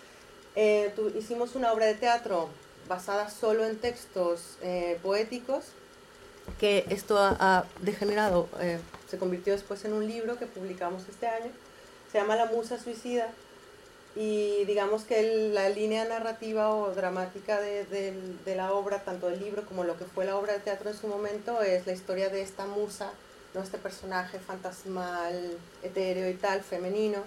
Eh, 0.55 0.93
hicimos 1.17 1.55
una 1.55 1.71
obra 1.71 1.85
de 1.85 1.95
teatro 1.95 2.49
basada 2.87 3.29
solo 3.29 3.65
en 3.65 3.77
textos 3.77 4.57
eh, 4.61 4.99
poéticos, 5.01 5.65
que 6.59 6.85
esto 6.89 7.17
ha, 7.19 7.65
degenerado, 7.81 8.49
se 9.07 9.19
convirtió 9.19 9.53
después 9.53 9.85
en 9.85 9.93
un 9.93 10.07
libro 10.07 10.39
que 10.39 10.47
publicamos 10.47 11.03
este 11.07 11.27
año, 11.27 11.51
se 12.11 12.17
llama 12.17 12.35
La 12.35 12.47
Musa 12.47 12.79
Suicida, 12.79 13.29
y 14.15 14.65
digamos 14.65 15.03
que 15.03 15.51
la 15.53 15.69
línea 15.69 16.03
narrativa 16.05 16.73
o 16.73 16.93
dramática 16.95 17.61
de, 17.61 17.85
de, 18.43 18.55
la 18.55 18.73
obra, 18.73 19.03
tanto 19.03 19.27
del 19.29 19.39
libro 19.39 19.63
como 19.65 19.83
lo 19.83 19.97
que 19.97 20.05
fue 20.05 20.25
la 20.25 20.35
obra 20.35 20.53
de 20.53 20.59
teatro 20.59 20.89
en 20.89 20.97
su 20.97 21.07
momento, 21.07 21.61
es 21.61 21.85
la 21.85 21.93
historia 21.93 22.29
de 22.29 22.41
esta 22.41 22.65
musa, 22.65 23.11
¿no? 23.53 23.61
este 23.61 23.77
personaje 23.77 24.39
fantasmal, 24.39 25.57
etéreo 25.83 26.29
y 26.29 26.35
tal, 26.35 26.61
femenino, 26.61 27.23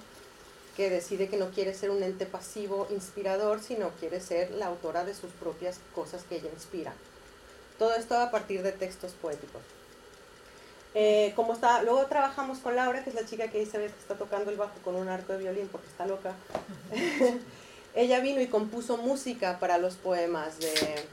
que 0.76 0.90
decide 0.90 1.28
que 1.28 1.36
no 1.36 1.50
quiere 1.50 1.74
ser 1.74 1.90
un 1.90 2.02
ente 2.02 2.26
pasivo 2.26 2.86
inspirador, 2.90 3.60
sino 3.60 3.90
quiere 4.00 4.20
ser 4.20 4.50
la 4.52 4.66
autora 4.66 5.04
de 5.04 5.14
sus 5.14 5.30
propias 5.32 5.78
cosas 5.94 6.24
que 6.28 6.36
ella 6.36 6.50
inspira. 6.52 6.92
Todo 7.78 7.94
esto 7.94 8.16
a 8.16 8.30
partir 8.30 8.62
de 8.62 8.72
textos 8.72 9.12
poéticos. 9.12 9.62
Eh, 10.94 11.32
como 11.36 11.54
está, 11.54 11.82
luego 11.82 12.04
trabajamos 12.06 12.58
con 12.58 12.76
Laura, 12.76 13.02
que 13.02 13.10
es 13.10 13.16
la 13.16 13.24
chica 13.24 13.48
que 13.48 13.58
dice 13.58 13.78
que 13.78 13.86
está 13.86 14.14
tocando 14.14 14.50
el 14.50 14.58
bajo 14.58 14.74
con 14.84 14.94
un 14.94 15.08
arco 15.08 15.32
de 15.32 15.38
violín 15.38 15.68
porque 15.68 15.88
está 15.88 16.06
loca. 16.06 16.34
ella 17.94 18.20
vino 18.20 18.40
y 18.40 18.46
compuso 18.46 18.96
música 18.96 19.58
para 19.58 19.78
los 19.78 19.94
poemas 19.94 20.58
de, 20.58 21.06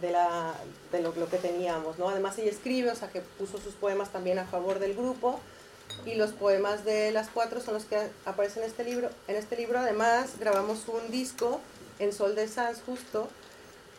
de, 0.00 0.10
la, 0.10 0.54
de 0.92 1.00
lo, 1.00 1.14
lo, 1.14 1.28
que 1.28 1.38
teníamos. 1.38 1.98
¿no? 1.98 2.08
Además 2.08 2.38
ella 2.38 2.50
escribe, 2.50 2.90
o 2.90 2.94
sea 2.94 3.10
que 3.10 3.20
puso 3.20 3.58
sus 3.58 3.74
poemas 3.74 4.10
también 4.10 4.38
a 4.38 4.44
favor 4.44 4.78
del 4.78 4.94
grupo 4.94 5.40
y 6.04 6.14
los 6.14 6.32
poemas 6.32 6.84
de 6.84 7.12
las 7.12 7.28
cuatro 7.28 7.60
son 7.60 7.74
los 7.74 7.84
que 7.84 7.96
aparecen 8.24 8.62
en 8.62 8.70
este 8.70 8.84
libro. 8.84 9.10
En 9.28 9.36
este 9.36 9.56
libro 9.56 9.78
además 9.78 10.38
grabamos 10.38 10.88
un 10.88 11.10
disco 11.10 11.60
en 11.98 12.12
Sol 12.12 12.34
de 12.34 12.48
Sans 12.48 12.82
justo 12.82 13.28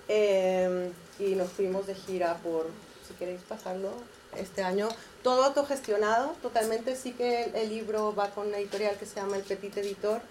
eh, 0.08 0.92
y 1.20 1.36
nos 1.36 1.50
fuimos 1.52 1.88
de 1.88 1.96
gira 1.96 2.38
por, 2.44 2.70
si 3.08 3.14
queréis 3.16 3.42
pasarlo, 3.42 3.92
este 4.38 4.62
año. 4.62 4.90
Todo 5.24 5.46
autogestionado, 5.46 6.36
totalmente. 6.42 6.96
Sí 6.96 7.14
que 7.14 7.46
el, 7.56 7.70
libro 7.70 8.14
va 8.14 8.30
con 8.30 8.48
una 8.48 8.58
editorial 8.58 8.98
que 8.98 9.06
se 9.06 9.16
llama 9.16 9.38
El 9.38 9.44
Petit 9.44 9.78
Editor, 9.78 10.22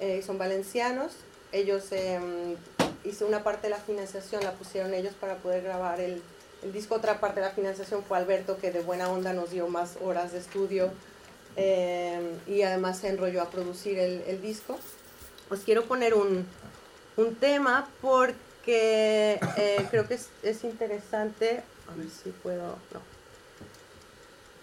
eh, 0.00 0.22
son 0.24 0.38
valencianos. 0.38 1.12
Ellos 1.50 1.84
eh, 1.90 2.20
hizo 3.04 3.26
una 3.26 3.42
parte 3.42 3.68
de 3.68 3.70
la 3.70 3.80
financiación, 3.80 4.42
la 4.42 4.52
pusieron 4.52 4.94
ellos 4.94 5.14
para 5.20 5.36
poder 5.36 5.62
grabar 5.62 6.00
el, 6.00 6.22
el, 6.62 6.72
disco. 6.72 6.94
Otra 6.94 7.20
parte 7.20 7.40
de 7.40 7.46
la 7.46 7.52
financiación 7.52 8.02
fue 8.04 8.18
Alberto, 8.18 8.58
que 8.58 8.70
de 8.70 8.80
buena 8.80 9.08
onda 9.08 9.32
nos 9.32 9.50
dio 9.50 9.68
más 9.68 9.96
horas 10.02 10.32
de 10.32 10.38
estudio 10.38 10.90
em, 11.56 12.38
y 12.46 12.62
además 12.62 12.98
se 12.98 13.08
enrolló 13.08 13.42
a 13.42 13.50
producir 13.50 13.98
el, 13.98 14.22
el 14.26 14.42
disco. 14.42 14.78
Os 15.50 15.60
quiero 15.60 15.84
poner 15.84 16.14
un, 16.14 16.46
un 17.16 17.34
tema 17.36 17.88
porque 18.00 19.40
eh, 19.56 19.86
creo 19.90 20.06
que 20.06 20.14
es, 20.14 20.28
es 20.42 20.64
interesante 20.64 21.62
a 21.90 21.94
ver 21.94 22.08
si 22.10 22.30
puedo, 22.30 22.78
no. 22.92 23.00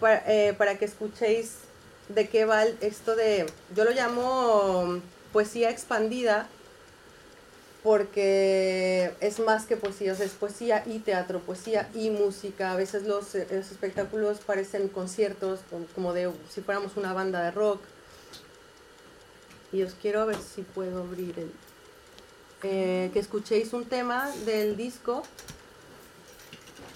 Para, 0.00 0.22
eh, 0.26 0.54
para 0.54 0.78
que 0.78 0.84
escuchéis 0.84 1.58
de 2.08 2.28
qué 2.28 2.44
va 2.44 2.64
esto 2.64 3.16
de, 3.16 3.46
yo 3.74 3.84
lo 3.84 3.90
llamo 3.90 5.00
poesía 5.32 5.70
expandida, 5.70 6.48
porque 7.86 9.14
es 9.20 9.38
más 9.38 9.64
que 9.64 9.76
poesía, 9.76 10.10
es 10.10 10.32
poesía 10.32 10.82
y 10.86 10.98
teatro, 10.98 11.38
poesía 11.38 11.88
y 11.94 12.10
música. 12.10 12.72
A 12.72 12.74
veces 12.74 13.04
los, 13.04 13.32
los 13.36 13.70
espectáculos 13.70 14.38
parecen 14.44 14.88
conciertos, 14.88 15.60
como 15.94 16.12
de 16.12 16.32
si 16.50 16.62
fuéramos 16.62 16.96
una 16.96 17.12
banda 17.12 17.44
de 17.44 17.52
rock. 17.52 17.80
Y 19.70 19.84
os 19.84 19.94
quiero 19.94 20.26
ver 20.26 20.38
si 20.38 20.62
puedo 20.62 21.04
abrir 21.04 21.38
el... 21.38 21.52
Eh, 22.64 23.10
que 23.12 23.20
escuchéis 23.20 23.72
un 23.72 23.84
tema 23.84 24.32
del 24.44 24.76
disco 24.76 25.22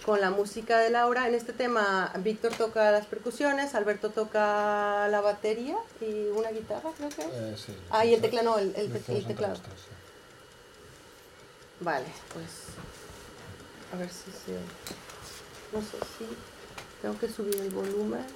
con 0.05 0.21
la 0.21 0.33
música 0.33 0.79
de 0.79 0.91
Laura. 0.91 1.29
En 1.29 1.37
este 1.37 1.53
tema, 1.53 2.13
Víctor 2.19 2.53
toca 2.55 2.91
las 2.91 3.07
percusiones, 3.07 3.77
Alberto 3.77 4.11
toca 4.11 5.07
la 5.07 5.21
batería 5.21 5.77
y 6.01 6.27
una 6.37 6.51
guitarra, 6.51 6.91
creo 6.97 7.11
que. 7.11 7.23
Eh, 7.23 7.55
sí, 7.57 7.77
ah, 7.91 8.05
y 8.05 8.15
el 8.15 8.21
teclado, 8.21 8.57
no, 8.57 8.59
el, 8.59 8.75
el, 8.75 9.25
teclado. 9.25 9.55
Vale, 11.81 12.07
pues. 12.35 12.77
A 13.93 13.97
ver 13.97 14.11
si 14.11 14.31
se. 14.31 14.53
No 15.73 15.81
sé 15.81 15.97
si. 16.19 16.27
Tengo 17.01 17.19
que 17.19 17.29
subir 17.29 17.57
el 17.57 17.71
volumen. 17.71 18.27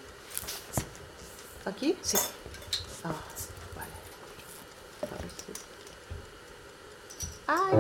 ¿Aquí? 1.67 1.97
Sí. 2.01 2.17
Ah, 3.05 3.13
vale. 3.77 3.93
A 5.03 5.17
ver 5.21 5.31
si. 5.31 5.53
¡Ay! 7.47 7.77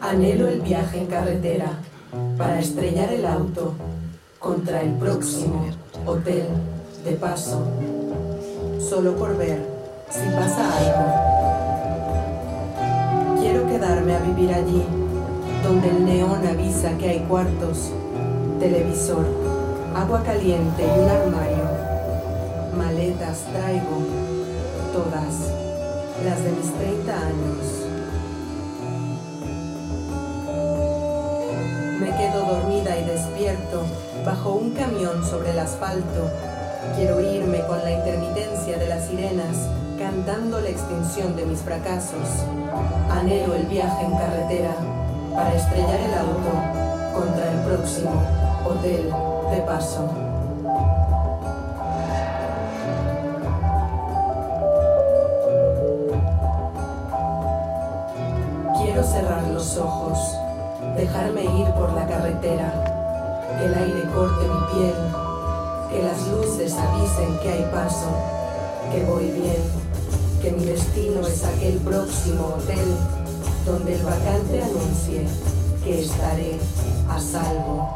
Anhelo 0.00 0.48
el 0.48 0.60
viaje 0.60 0.98
en 0.98 1.06
carretera 1.06 1.89
para 2.40 2.58
estrellar 2.58 3.12
el 3.12 3.26
auto 3.26 3.74
contra 4.38 4.80
el 4.80 4.94
próximo 4.94 5.66
hotel 6.06 6.44
de 7.04 7.12
paso, 7.12 7.66
solo 8.78 9.14
por 9.14 9.36
ver 9.36 9.58
si 10.08 10.26
pasa 10.30 10.64
algo. 10.78 11.04
Quiero 13.42 13.66
quedarme 13.66 14.14
a 14.14 14.20
vivir 14.20 14.54
allí, 14.54 14.82
donde 15.62 15.90
el 15.90 16.06
neón 16.06 16.46
avisa 16.46 16.96
que 16.96 17.10
hay 17.10 17.18
cuartos, 17.28 17.90
televisor, 18.58 19.26
agua 19.94 20.22
caliente 20.22 20.82
y 20.82 20.98
un 20.98 21.10
armario. 21.10 21.68
Maletas 22.74 23.40
traigo, 23.52 24.00
todas, 24.94 25.34
las 26.24 26.42
de 26.42 26.52
mis 26.52 26.72
30 26.72 27.12
años. 27.12 27.79
Bajo 34.24 34.52
un 34.52 34.70
camión 34.70 35.24
sobre 35.24 35.50
el 35.50 35.58
asfalto. 35.58 36.30
Quiero 36.96 37.20
irme 37.20 37.60
con 37.66 37.82
la 37.82 37.92
intermitencia 37.92 38.78
de 38.78 38.86
las 38.86 39.06
sirenas, 39.06 39.56
cantando 39.98 40.60
la 40.60 40.68
extinción 40.68 41.36
de 41.36 41.46
mis 41.46 41.60
fracasos. 41.60 42.44
Anhelo 43.10 43.54
el 43.54 43.66
viaje 43.66 44.04
en 44.04 44.16
carretera 44.16 44.74
para 45.34 45.54
estrellar 45.54 46.00
el 46.00 46.14
auto 46.14 47.18
contra 47.18 47.50
el 47.50 47.58
próximo 47.60 48.22
hotel 48.64 49.12
de 49.50 49.62
paso. 49.62 50.08
Quiero 58.82 59.02
cerrar 59.02 59.42
los 59.48 59.76
ojos 59.76 60.36
dejarme 60.96 61.44
ir 61.44 61.70
por 61.72 61.92
la 61.92 62.06
carretera, 62.06 62.89
el 63.60 63.74
aire 63.74 64.04
corte 64.14 64.46
mi 64.46 64.72
piel, 64.72 64.94
que 65.90 66.02
las 66.02 66.26
luces 66.28 66.74
avisen 66.74 67.38
que 67.42 67.50
hay 67.50 67.70
paso, 67.72 68.08
que 68.90 69.04
voy 69.04 69.30
bien, 69.30 69.62
que 70.40 70.52
mi 70.52 70.64
destino 70.64 71.20
es 71.26 71.44
aquel 71.44 71.76
próximo 71.78 72.54
hotel 72.56 72.96
donde 73.66 73.94
el 73.94 74.02
vacante 74.02 74.62
anuncie 74.62 75.26
que 75.84 76.02
estaré 76.02 76.58
a 77.08 77.20
salvo. 77.20 77.88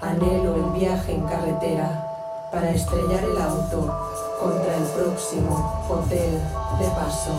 Anhelo 0.00 0.54
el 0.56 0.78
viaje 0.78 1.12
en 1.12 1.26
carretera 1.26 2.04
para 2.50 2.70
estrellar 2.70 3.24
el 3.24 3.36
auto 3.36 3.94
contra 4.40 4.76
el 4.76 4.84
próximo 4.84 5.84
hotel 5.88 6.40
de 6.78 6.88
paso 6.88 7.32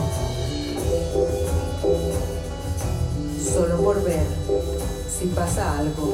solo 3.54 3.78
por 3.78 4.04
ver 4.04 4.79
si 5.20 5.26
pasa 5.28 5.78
algo. 5.78 6.14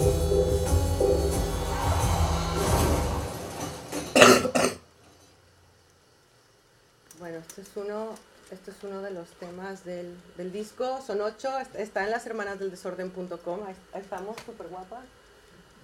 Bueno, 7.20 7.38
este 7.38 7.62
es 7.62 7.68
uno 7.76 8.15
Este 8.50 8.72
es 8.72 8.78
uno 8.84 9.02
de 9.04 9.12
los 9.12 9.30
temas 9.39 9.86
del, 9.86 10.15
del 10.38 10.52
disco. 10.52 11.02
Son 11.06 11.22
ocho. 11.22 11.50
Está 11.78 12.04
en 12.04 12.12
las 12.12 12.26
hermanas 12.26 12.58
del 12.58 12.72
desorden.com. 12.72 13.60
Ahí, 13.68 13.76
estamos, 13.94 14.38
súper 14.44 14.68
guapas. 14.70 15.04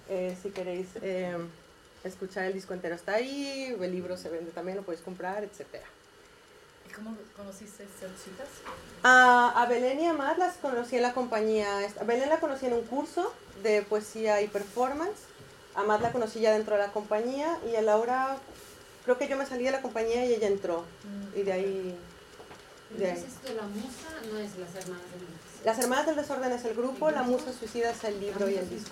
Eh, 0.08 0.36
si 0.42 0.50
queréis 0.50 0.88
eh, 1.00 1.36
escuchar 2.02 2.46
el 2.46 2.54
disco 2.54 2.74
entero, 2.74 2.96
está 2.96 3.14
ahí. 3.14 3.76
El 3.80 3.92
libro 3.92 4.16
se 4.16 4.30
vende 4.30 4.50
también, 4.50 4.78
lo 4.78 4.82
podéis 4.82 5.04
comprar, 5.04 5.44
etcétera. 5.44 5.86
¿Y 6.92 6.94
cómo 6.94 7.16
conociste 7.34 7.84
esas 7.84 8.10
chicas? 8.22 8.48
A, 9.02 9.62
a 9.62 9.66
Belén 9.66 9.98
y 10.00 10.06
a 10.06 10.12
Matt 10.12 10.36
las 10.36 10.56
conocí 10.56 10.96
en 10.96 11.02
la 11.02 11.14
compañía. 11.14 11.78
A 11.98 12.04
Belén 12.04 12.28
la 12.28 12.38
conocí 12.38 12.66
en 12.66 12.74
un 12.74 12.82
curso 12.82 13.32
de 13.62 13.80
poesía 13.80 14.42
y 14.42 14.48
performance. 14.48 15.22
A 15.74 15.84
Matt 15.84 16.02
la 16.02 16.12
conocí 16.12 16.40
ya 16.40 16.52
dentro 16.52 16.76
de 16.76 16.82
la 16.82 16.92
compañía. 16.92 17.58
Y 17.66 17.76
a 17.76 17.80
Laura, 17.80 18.36
creo 19.04 19.16
que 19.16 19.26
yo 19.26 19.38
me 19.38 19.46
salí 19.46 19.64
de 19.64 19.70
la 19.70 19.80
compañía 19.80 20.26
y 20.26 20.34
ella 20.34 20.48
entró. 20.48 20.84
Mm. 21.04 21.38
Y 21.38 21.42
de 21.44 21.52
ahí 21.52 21.98
entonces 22.94 23.24
esto 23.24 23.48
de 23.48 23.54
la 23.54 23.62
musa 23.62 24.10
no 24.30 24.38
es 24.38 24.56
las 24.58 24.74
hermanas 24.74 25.10
del 25.12 25.20
desorden. 25.20 25.64
Las 25.64 25.78
hermanas 25.78 26.06
del 26.06 26.16
desorden 26.16 26.52
es 26.52 26.64
el 26.66 26.74
grupo, 26.74 27.10
la 27.10 27.22
musa 27.22 27.52
suicida 27.52 27.90
es 27.90 28.04
el 28.04 28.20
libro 28.20 28.50
y 28.50 28.56
el 28.56 28.68
disco. 28.68 28.90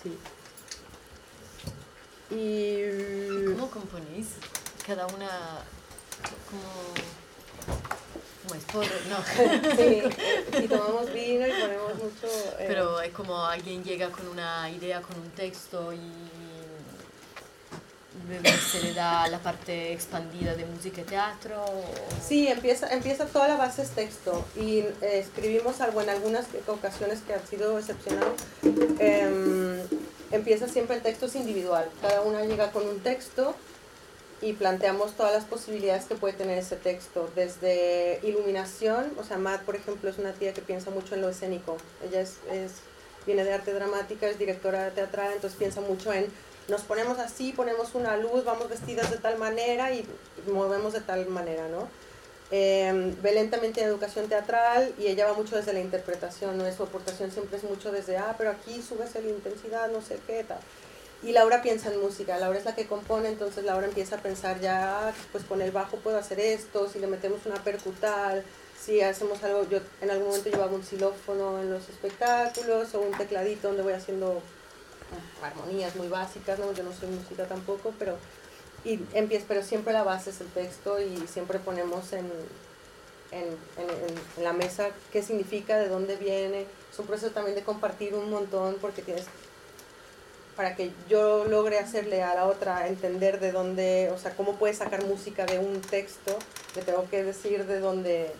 Sí. 0.00 0.16
Y 2.30 3.52
¿Cómo 3.52 3.68
componéis? 3.68 4.28
Cada 4.86 5.06
una 5.06 5.64
porro, 8.74 8.96
no. 9.08 9.76
sí, 9.76 10.02
y 10.62 10.68
tomamos 10.68 11.12
vino 11.12 11.46
y 11.46 11.50
ponemos 11.50 11.94
mucho. 11.94 12.26
Eh, 12.58 12.64
Pero 12.66 13.00
es 13.00 13.12
como 13.12 13.44
alguien 13.46 13.82
llega 13.84 14.10
con 14.10 14.28
una 14.28 14.68
idea, 14.70 15.00
con 15.00 15.18
un 15.18 15.30
texto 15.30 15.92
y 15.92 16.00
se 18.70 18.82
le 18.82 18.94
da 18.94 19.28
la 19.28 19.38
parte 19.38 19.92
expandida 19.92 20.54
de 20.54 20.64
música 20.66 21.00
y 21.02 21.04
teatro? 21.04 21.64
Sí, 22.26 22.48
empieza, 22.48 22.88
empieza 22.92 23.26
toda 23.26 23.48
la 23.48 23.56
base 23.56 23.82
es 23.82 23.90
texto 23.90 24.44
y 24.56 24.78
eh, 24.78 24.94
escribimos 25.02 25.80
algo 25.80 26.00
en 26.00 26.10
algunas 26.10 26.46
ocasiones 26.66 27.20
que 27.20 27.34
han 27.34 27.46
sido 27.46 27.78
excepcional. 27.78 28.32
Eh, 28.98 29.84
empieza 30.30 30.68
siempre 30.68 30.96
el 30.96 31.02
texto 31.02 31.26
es 31.26 31.36
individual, 31.36 31.88
cada 32.00 32.22
una 32.22 32.44
llega 32.44 32.70
con 32.70 32.86
un 32.86 33.00
texto 33.00 33.54
y 34.44 34.52
planteamos 34.52 35.14
todas 35.14 35.32
las 35.32 35.44
posibilidades 35.44 36.04
que 36.04 36.14
puede 36.16 36.34
tener 36.34 36.58
ese 36.58 36.76
texto, 36.76 37.30
desde 37.34 38.20
iluminación, 38.22 39.12
o 39.18 39.24
sea, 39.24 39.38
Matt, 39.38 39.62
por 39.62 39.74
ejemplo, 39.74 40.10
es 40.10 40.18
una 40.18 40.32
tía 40.32 40.52
que 40.52 40.60
piensa 40.60 40.90
mucho 40.90 41.14
en 41.14 41.22
lo 41.22 41.30
escénico, 41.30 41.78
ella 42.06 42.20
es, 42.20 42.36
viene 43.24 43.42
de 43.42 43.54
arte 43.54 43.72
dramática, 43.72 44.28
es 44.28 44.38
directora 44.38 44.90
teatral, 44.90 45.32
entonces 45.32 45.58
piensa 45.58 45.80
mucho 45.80 46.12
en 46.12 46.26
nos 46.68 46.82
ponemos 46.82 47.18
así, 47.18 47.52
ponemos 47.52 47.94
una 47.94 48.16
luz, 48.16 48.44
vamos 48.44 48.68
vestidas 48.68 49.10
de 49.10 49.18
tal 49.18 49.38
manera 49.38 49.92
y 49.92 50.06
movemos 50.46 50.94
de 50.94 51.00
tal 51.00 51.26
manera, 51.26 51.68
¿no? 51.68 51.88
Eh, 52.50 53.14
Belén 53.22 53.50
también 53.50 53.72
tiene 53.72 53.88
educación 53.88 54.28
teatral 54.28 54.94
y 54.98 55.08
ella 55.08 55.26
va 55.26 55.34
mucho 55.34 55.56
desde 55.56 55.72
la 55.74 55.80
interpretación, 55.80 56.56
¿no? 56.56 56.70
Su 56.72 56.84
aportación 56.84 57.30
siempre 57.30 57.58
es 57.58 57.64
mucho 57.64 57.92
desde, 57.92 58.16
ah, 58.16 58.34
pero 58.38 58.50
aquí 58.50 58.80
subes 58.80 59.14
la 59.14 59.28
intensidad, 59.28 59.90
no 59.90 60.00
sé 60.00 60.18
qué, 60.26 60.44
tal. 60.44 60.58
Y 61.22 61.32
Laura 61.32 61.62
piensa 61.62 61.92
en 61.92 62.00
música, 62.00 62.38
Laura 62.38 62.58
es 62.58 62.66
la 62.66 62.74
que 62.74 62.86
compone, 62.86 63.28
entonces 63.28 63.64
Laura 63.64 63.86
empieza 63.86 64.16
a 64.16 64.22
pensar 64.22 64.60
ya, 64.60 65.14
pues 65.32 65.44
con 65.44 65.62
el 65.62 65.70
bajo 65.70 65.96
puedo 65.96 66.18
hacer 66.18 66.38
esto, 66.38 66.88
si 66.88 66.98
le 66.98 67.06
metemos 67.06 67.46
una 67.46 67.62
percutal, 67.64 68.44
si 68.78 69.00
hacemos 69.00 69.42
algo, 69.42 69.66
yo 69.70 69.78
en 70.02 70.10
algún 70.10 70.28
momento 70.28 70.50
llevaba 70.50 70.72
un 70.72 70.84
xilófono 70.84 71.60
en 71.62 71.70
los 71.70 71.88
espectáculos 71.88 72.94
o 72.94 73.00
un 73.00 73.12
tecladito 73.12 73.68
donde 73.68 73.82
voy 73.82 73.94
haciendo 73.94 74.42
armonías 75.42 75.96
muy 75.96 76.08
básicas, 76.08 76.58
¿no? 76.58 76.72
yo 76.72 76.82
no 76.82 76.92
soy 76.92 77.08
música 77.08 77.46
tampoco, 77.46 77.94
pero, 77.98 78.18
y 78.84 79.00
empieza, 79.14 79.46
pero 79.48 79.62
siempre 79.62 79.92
la 79.92 80.02
base 80.02 80.30
es 80.30 80.40
el 80.40 80.48
texto 80.48 81.00
y 81.00 81.26
siempre 81.26 81.58
ponemos 81.58 82.12
en, 82.12 82.30
en, 83.30 83.44
en, 83.46 84.44
la 84.44 84.52
mesa 84.52 84.90
qué 85.12 85.22
significa, 85.22 85.78
de 85.78 85.88
dónde 85.88 86.16
viene. 86.16 86.66
Es 86.92 86.98
un 86.98 87.06
proceso 87.06 87.32
también 87.32 87.56
de 87.56 87.62
compartir 87.62 88.14
un 88.14 88.30
montón 88.30 88.76
porque 88.80 89.02
tienes, 89.02 89.24
para 90.56 90.76
que 90.76 90.92
yo 91.08 91.44
logre 91.46 91.78
hacerle 91.78 92.22
a 92.22 92.34
la 92.34 92.46
otra 92.46 92.88
entender 92.88 93.40
de 93.40 93.52
dónde, 93.52 94.10
o 94.14 94.18
sea, 94.18 94.36
cómo 94.36 94.54
puede 94.56 94.74
sacar 94.74 95.04
música 95.04 95.46
de 95.46 95.58
un 95.58 95.80
texto, 95.80 96.38
le 96.76 96.82
tengo 96.82 97.08
que 97.10 97.24
decir 97.24 97.66
de 97.66 97.80
dónde, 97.80 98.30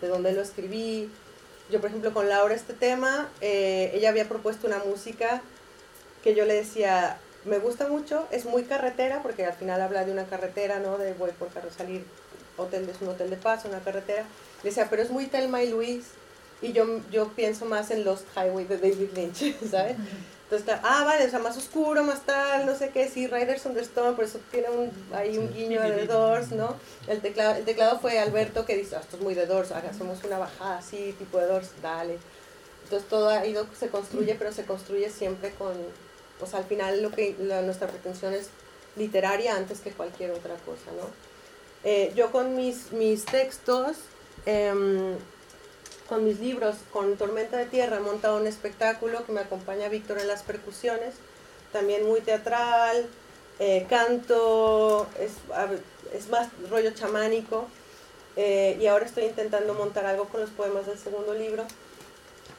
de 0.00 0.08
dónde 0.08 0.32
lo 0.32 0.42
escribí. 0.42 1.10
Yo, 1.70 1.80
por 1.80 1.90
ejemplo, 1.90 2.14
con 2.14 2.28
Laura 2.28 2.54
este 2.54 2.72
tema, 2.72 3.28
eh, 3.40 3.90
ella 3.94 4.10
había 4.10 4.28
propuesto 4.28 4.66
una 4.66 4.78
música 4.78 5.42
que 6.22 6.34
yo 6.34 6.44
le 6.44 6.54
decía, 6.54 7.18
me 7.44 7.58
gusta 7.58 7.88
mucho, 7.88 8.26
es 8.30 8.44
muy 8.44 8.64
carretera, 8.64 9.22
porque 9.22 9.44
al 9.44 9.54
final 9.54 9.80
habla 9.80 10.04
de 10.04 10.12
una 10.12 10.26
carretera, 10.26 10.78
¿no? 10.78 10.98
De 10.98 11.14
voy 11.14 11.30
por 11.32 11.48
carro, 11.48 11.70
salir, 11.76 12.04
hotel, 12.56 12.88
es 12.88 13.00
un 13.00 13.08
hotel 13.08 13.30
de 13.30 13.36
paso, 13.36 13.68
una 13.68 13.80
carretera. 13.80 14.24
Le 14.62 14.70
decía, 14.70 14.88
pero 14.88 15.02
es 15.02 15.10
muy 15.10 15.26
Telma 15.26 15.62
y 15.62 15.70
Luis, 15.70 16.04
y 16.62 16.72
yo, 16.72 17.00
yo 17.10 17.28
pienso 17.28 17.64
más 17.64 17.90
en 17.90 18.04
los 18.04 18.24
Highway 18.34 18.64
de 18.64 18.78
David 18.78 19.10
Lynch, 19.14 19.56
¿sabes? 19.70 19.96
Entonces, 20.48 20.76
ah, 20.84 21.02
vale, 21.04 21.26
o 21.26 21.30
sea, 21.30 21.40
más 21.40 21.56
oscuro, 21.56 22.04
más 22.04 22.22
tal, 22.22 22.66
no 22.66 22.76
sé 22.76 22.90
qué, 22.90 23.08
sí, 23.08 23.26
Riders 23.26 23.66
on 23.66 23.74
the 23.74 23.80
Stone, 23.80 24.14
por 24.14 24.24
eso 24.24 24.38
tiene 24.52 24.70
un, 24.70 24.92
ahí 25.12 25.36
un 25.38 25.52
guiño 25.52 25.82
de 25.82 25.90
The 25.90 26.06
Doors, 26.06 26.52
¿no? 26.52 26.76
El 27.08 27.20
teclado, 27.20 27.56
el 27.56 27.64
teclado 27.64 27.98
fue 27.98 28.20
Alberto 28.20 28.64
que 28.64 28.76
dice, 28.76 28.94
ah, 28.94 29.00
esto 29.00 29.16
es 29.16 29.22
muy 29.22 29.34
The 29.34 29.46
Doors, 29.46 29.72
hacemos 29.72 30.22
una 30.22 30.38
bajada 30.38 30.78
así, 30.78 31.16
tipo 31.18 31.38
de 31.38 31.46
Doors, 31.46 31.70
dale. 31.82 32.18
Entonces 32.84 33.08
todo 33.08 33.28
ha 33.28 33.44
ido, 33.44 33.66
se 33.76 33.88
construye, 33.88 34.36
pero 34.36 34.52
se 34.52 34.64
construye 34.64 35.10
siempre 35.10 35.50
con, 35.50 35.74
o 36.40 36.46
sea, 36.46 36.60
al 36.60 36.66
final 36.66 37.02
lo 37.02 37.10
que 37.10 37.34
nuestra 37.64 37.88
pretensión 37.88 38.32
es 38.32 38.50
literaria 38.94 39.56
antes 39.56 39.80
que 39.80 39.90
cualquier 39.90 40.30
otra 40.30 40.54
cosa, 40.64 40.92
¿no? 40.96 41.10
Eh, 41.82 42.12
yo 42.14 42.30
con 42.30 42.54
mis, 42.54 42.92
mis 42.92 43.24
textos, 43.24 43.96
em, 44.44 45.16
con 46.08 46.24
mis 46.24 46.40
libros, 46.40 46.76
con 46.92 47.16
Tormenta 47.16 47.56
de 47.56 47.66
Tierra, 47.66 47.96
he 47.96 48.00
montado 48.00 48.38
un 48.38 48.46
espectáculo 48.46 49.24
que 49.24 49.32
me 49.32 49.40
acompaña 49.40 49.88
Víctor 49.88 50.18
en 50.18 50.28
las 50.28 50.42
percusiones, 50.42 51.14
también 51.72 52.06
muy 52.06 52.20
teatral, 52.20 53.06
eh, 53.58 53.86
canto, 53.88 55.06
es, 55.18 55.32
es, 56.12 56.28
más 56.28 56.48
rollo 56.70 56.90
chamánico, 56.92 57.66
eh, 58.36 58.78
y 58.80 58.86
ahora 58.86 59.06
estoy 59.06 59.24
intentando 59.24 59.74
montar 59.74 60.06
algo 60.06 60.26
con 60.26 60.40
los 60.40 60.50
poemas 60.50 60.86
del 60.86 60.98
segundo 60.98 61.34
libro. 61.34 61.64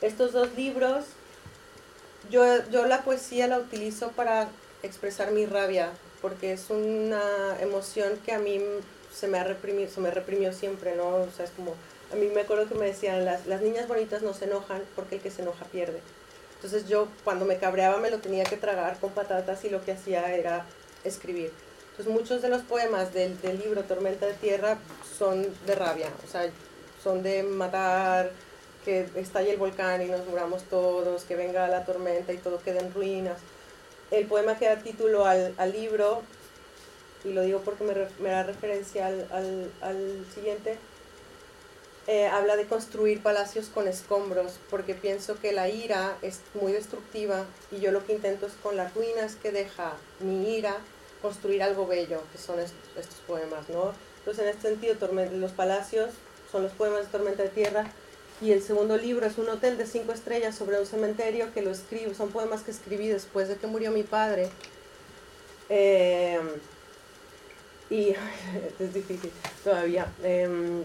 Estos 0.02 0.34
dos 0.34 0.54
libros 0.56 1.06
yo, 2.30 2.44
yo 2.70 2.86
la 2.86 3.04
poesía 3.04 3.48
la 3.48 3.60
utilizo 3.60 4.10
para 4.12 4.50
expresar 4.84 5.32
mi 5.32 5.46
rabia, 5.46 5.92
porque 6.22 6.54
es 6.54 6.70
una 6.70 7.58
emoción 7.60 8.20
que 8.26 8.34
a 8.34 8.40
mí 8.40 8.60
se 9.14 9.28
me, 9.28 9.40
ha 9.40 9.44
reprimido, 9.44 9.90
se 9.90 10.02
me 10.02 10.12
reprimió 10.12 10.54
siempre, 10.54 10.96
¿no? 10.96 11.08
O 11.08 11.30
sea, 11.36 11.46
es 11.46 11.52
como, 11.52 11.76
a 12.12 12.16
mí 12.16 12.28
me 12.28 12.42
acuerdo 12.42 12.68
que 12.68 12.76
me 12.76 12.86
decían, 12.86 13.26
las, 13.26 13.46
las 13.48 13.62
niñas 13.62 13.88
bonitas 13.88 14.22
no 14.22 14.34
se 14.34 14.46
enojan 14.46 14.82
porque 14.96 15.16
el 15.16 15.22
que 15.22 15.32
se 15.32 15.42
enoja 15.42 15.66
pierde. 15.66 16.00
Entonces 16.56 16.88
yo 16.88 17.08
cuando 17.24 17.46
me 17.46 17.58
cabreaba 17.58 17.98
me 17.98 18.10
lo 18.10 18.20
tenía 18.20 18.44
que 18.44 18.58
tragar 18.58 19.00
con 19.00 19.12
patatas 19.12 19.64
y 19.66 19.70
lo 19.70 19.84
que 19.84 19.92
hacía 19.92 20.34
era 20.34 20.66
escribir. 21.04 21.52
Entonces 21.92 22.14
muchos 22.14 22.42
de 22.42 22.50
los 22.50 22.62
poemas 22.62 23.14
del, 23.14 23.40
del 23.42 23.60
libro 23.60 23.84
Tormenta 23.84 24.26
de 24.26 24.34
Tierra 24.34 24.78
son 25.18 25.48
de 25.66 25.76
rabia, 25.76 26.10
o 26.26 26.32
sea, 26.32 26.50
son 27.04 27.24
de 27.24 27.44
matar, 27.44 28.32
que 28.86 29.06
estalle 29.16 29.52
el 29.52 29.58
volcán 29.58 30.02
y 30.02 30.06
nos 30.06 30.26
muramos 30.28 30.64
todos, 30.64 31.24
que 31.24 31.36
venga 31.36 31.68
la 31.68 31.84
tormenta 31.84 32.32
y 32.32 32.38
todo 32.38 32.60
quede 32.60 32.80
en 32.80 32.94
ruinas. 32.94 33.38
El 34.12 34.26
poema 34.28 34.58
que 34.58 34.66
da 34.66 34.78
título 34.78 35.26
al, 35.26 35.54
al 35.58 35.72
libro, 35.74 36.22
y 37.26 37.34
lo 37.34 37.42
digo 37.42 37.60
porque 37.66 37.84
me, 37.84 37.94
me 38.20 38.30
da 38.30 38.44
referencia 38.44 39.08
al, 39.08 39.28
al, 39.32 39.72
al 39.82 40.26
siguiente, 40.34 40.78
eh, 42.08 42.28
habla 42.28 42.56
de 42.56 42.66
construir 42.66 43.22
palacios 43.22 43.68
con 43.68 43.88
escombros, 43.88 44.60
porque 44.70 44.96
pienso 44.96 45.40
que 45.40 45.52
la 45.52 45.68
ira 45.68 46.18
es 46.22 46.40
muy 46.54 46.72
destructiva 46.72 47.46
y 47.70 47.80
yo 47.80 47.92
lo 47.92 48.06
que 48.06 48.14
intento 48.14 48.46
es 48.46 48.54
con 48.54 48.78
las 48.78 48.94
ruinas 48.96 49.36
que 49.36 49.52
deja 49.52 49.94
mi 50.20 50.56
ira 50.56 50.78
construir 51.22 51.64
algo 51.64 51.86
bello, 51.86 52.22
que 52.32 52.38
son 52.38 52.60
estos, 52.60 53.20
poemas, 53.28 53.68
¿no? 53.70 53.94
Entonces 54.20 54.44
en 54.44 54.50
este 54.50 54.70
sentido, 54.70 54.96
los 55.34 55.52
palacios 55.52 56.12
son 56.52 56.64
los 56.64 56.72
poemas 56.72 57.02
de 57.02 57.08
Tormenta 57.08 57.44
de 57.44 57.50
Tierra, 57.50 57.86
y 58.40 58.52
el 58.52 58.62
segundo 58.62 58.98
libro 58.98 59.26
es 59.26 59.38
un 59.40 59.50
hotel 59.50 59.78
de 59.78 59.88
cinco 59.88 60.12
estrellas 60.12 60.56
sobre 60.56 60.80
un 60.80 60.86
cementerio 60.86 61.52
que 61.54 61.64
lo 61.64 61.72
escribo, 61.72 62.14
son 62.14 62.30
poemas 62.30 62.62
que 62.62 62.72
escribí 62.72 63.08
después 63.08 63.48
de 63.48 63.56
que 63.56 63.66
murió 63.66 63.92
mi 63.92 64.04
padre. 64.04 64.50
Eh, 65.70 66.40
y 67.90 68.10
es 68.80 68.94
difícil 68.94 69.32
todavía. 69.64 70.08
Em, 70.24 70.84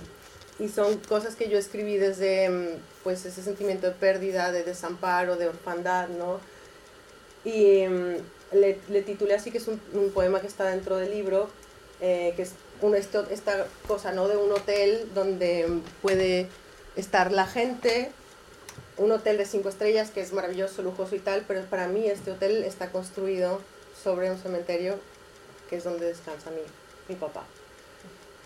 y 0.63 0.69
son 0.69 0.97
cosas 0.99 1.35
que 1.35 1.49
yo 1.49 1.59
escribí 1.59 1.97
desde 1.97 2.45
em, 2.45 2.69
pues 3.03 3.25
ese 3.27 3.43
sentimiento 3.43 3.89
de 3.89 3.95
pérdida, 3.95 4.53
de 4.53 4.63
desamparo, 4.63 5.37
de 5.37 5.49
orfandad, 5.49 6.09
¿no? 6.09 6.39
Y 7.45 7.79
em, 7.81 8.19
le, 8.53 8.79
le, 8.89 9.03
titulé 9.03 9.35
así 9.35 9.51
que 9.51 9.59
es 9.59 9.67
un, 9.67 9.81
un, 9.93 10.13
poema 10.13 10.41
que 10.41 10.47
está 10.47 10.67
dentro 10.67 10.99
del 10.99 11.11
libro, 11.11 11.49
eh, 12.01 12.33
que 12.37 12.43
es 12.43 12.53
un, 12.81 12.95
esto, 12.95 13.27
esta 13.29 13.67
cosa, 13.89 14.13
¿no? 14.13 14.29
De 14.29 14.37
un 14.37 14.53
hotel 14.53 15.11
donde 15.15 15.67
puede 16.01 16.47
estar 16.95 17.33
la 17.33 17.49
gente, 17.49 18.13
un 18.99 19.11
hotel 19.11 19.39
de 19.39 19.47
cinco 19.47 19.69
estrellas 19.69 20.13
que 20.13 20.21
es 20.21 20.33
maravilloso, 20.33 20.83
lujoso 20.83 21.17
y 21.17 21.19
tal, 21.19 21.45
pero 21.49 21.63
para 21.65 21.89
mí 21.89 22.07
este 22.07 22.31
hotel 22.31 22.63
está 22.63 22.93
construido 22.93 23.61
sobre 24.01 24.31
un 24.31 24.39
cementerio 24.39 24.95
que 25.69 25.79
es 25.79 25.83
donde 25.83 26.07
descansa 26.07 26.51
mi, 26.51 26.63
mi 27.09 27.17
papá. 27.17 27.43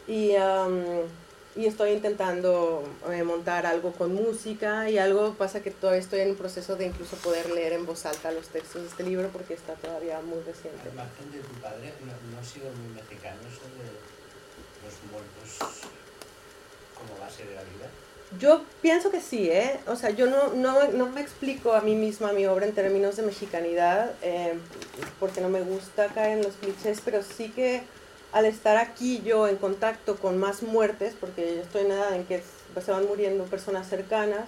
Y, 0.09 0.35
y 1.57 1.67
estoy 1.67 1.93
intentando 1.93 2.85
eh, 3.11 3.23
montar 3.23 3.65
algo 3.65 3.93
con 3.93 4.15
música 4.15 4.91
y 4.91 4.99
algo 4.99 5.35
pasa 5.35 5.63
que 5.63 5.71
todavía 5.71 6.03
estoy 6.03 6.21
en 6.21 6.31
un 6.31 6.37
proceso 6.37 6.77
de 6.77 6.87
incluso 6.87 7.17
poder 7.17 7.51
leer 7.51 7.73
en 7.73 7.87
voz 7.87 8.05
alta 8.05 8.31
los 8.31 8.49
textos 8.49 8.83
de 8.83 8.89
este 8.89 9.03
libro 9.05 9.29
porque 9.33 9.55
está 9.55 9.73
todavía 9.75 10.21
muy 10.21 10.39
reciente. 10.41 10.89
Al 10.91 10.95
margen 10.95 11.33
de 11.33 11.39
tu 11.39 11.55
padre, 11.61 11.95
no, 12.01 12.13
no 12.35 12.41
ha 12.41 12.45
sido 12.45 12.67
muy 12.73 12.95
mexicano 12.95 13.41
eso 13.49 13.63
de 13.79 13.89
los 14.85 14.95
muertos 15.11 15.89
como 16.95 17.19
base 17.19 17.47
de 17.47 17.55
la 17.55 17.63
vida. 17.63 17.89
Yo 18.39 18.63
pienso 18.83 19.11
que 19.11 19.21
sí, 19.21 19.49
¿eh? 19.49 19.79
O 19.87 19.97
sea, 19.97 20.11
yo 20.11 20.27
no, 20.27 20.53
no, 20.53 20.89
no 20.89 21.07
me 21.07 21.21
explico 21.21 21.73
a 21.73 21.81
mí 21.81 21.95
misma 21.95 22.33
mi 22.33 22.45
obra 22.47 22.67
en 22.67 22.75
términos 22.75 23.17
de 23.17 23.23
mexicanidad, 23.23 24.11
eh, 24.21 24.55
porque 25.21 25.41
no 25.41 25.49
me 25.49 25.63
gusta 25.63 26.09
caer 26.09 26.39
en 26.39 26.45
los 26.45 26.55
clichés, 26.55 27.01
pero 27.05 27.23
sí 27.23 27.51
que 27.51 27.83
al 28.37 28.45
estar 28.45 28.77
aquí 28.77 29.23
yo 29.25 29.49
en 29.49 29.57
contacto 29.57 30.17
con 30.17 30.37
más 30.37 30.63
muertes, 30.63 31.15
porque 31.19 31.57
yo 31.57 31.63
estoy 31.63 31.87
en 31.87 31.93
edad 31.93 32.15
en 32.15 32.27
que 32.27 32.43
se 32.85 32.91
van 32.93 33.07
muriendo 33.07 33.45
personas 33.45 33.89
cercanas, 33.89 34.47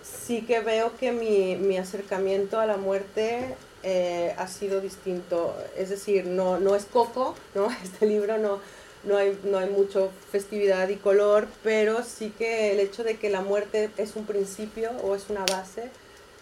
sí 0.00 0.42
que 0.42 0.60
veo 0.60 0.96
que 0.96 1.10
mi, 1.10 1.56
mi 1.56 1.76
acercamiento 1.76 2.60
a 2.60 2.66
la 2.66 2.76
muerte 2.76 3.56
eh, 3.82 4.32
ha 4.38 4.46
sido 4.46 4.80
distinto. 4.80 5.56
Es 5.76 5.88
decir, 5.88 6.26
no, 6.26 6.60
no 6.60 6.76
es 6.76 6.84
coco, 6.84 7.34
¿no? 7.56 7.68
Este 7.82 8.06
libro 8.06 8.38
no, 8.38 8.60
no 9.02 9.16
hay, 9.16 9.36
no 9.42 9.58
hay 9.58 9.70
mucho 9.70 10.12
festividad 10.30 10.88
y 10.88 10.98
color, 10.98 11.48
pero 11.64 12.04
sí 12.04 12.32
que 12.38 12.70
el 12.70 12.78
hecho 12.78 13.02
de 13.02 13.16
que 13.16 13.28
la 13.28 13.40
muerte 13.40 13.90
es 13.96 14.14
un 14.14 14.24
principio 14.24 14.92
o 15.02 15.16
es 15.16 15.30
una 15.30 15.44
base, 15.46 15.90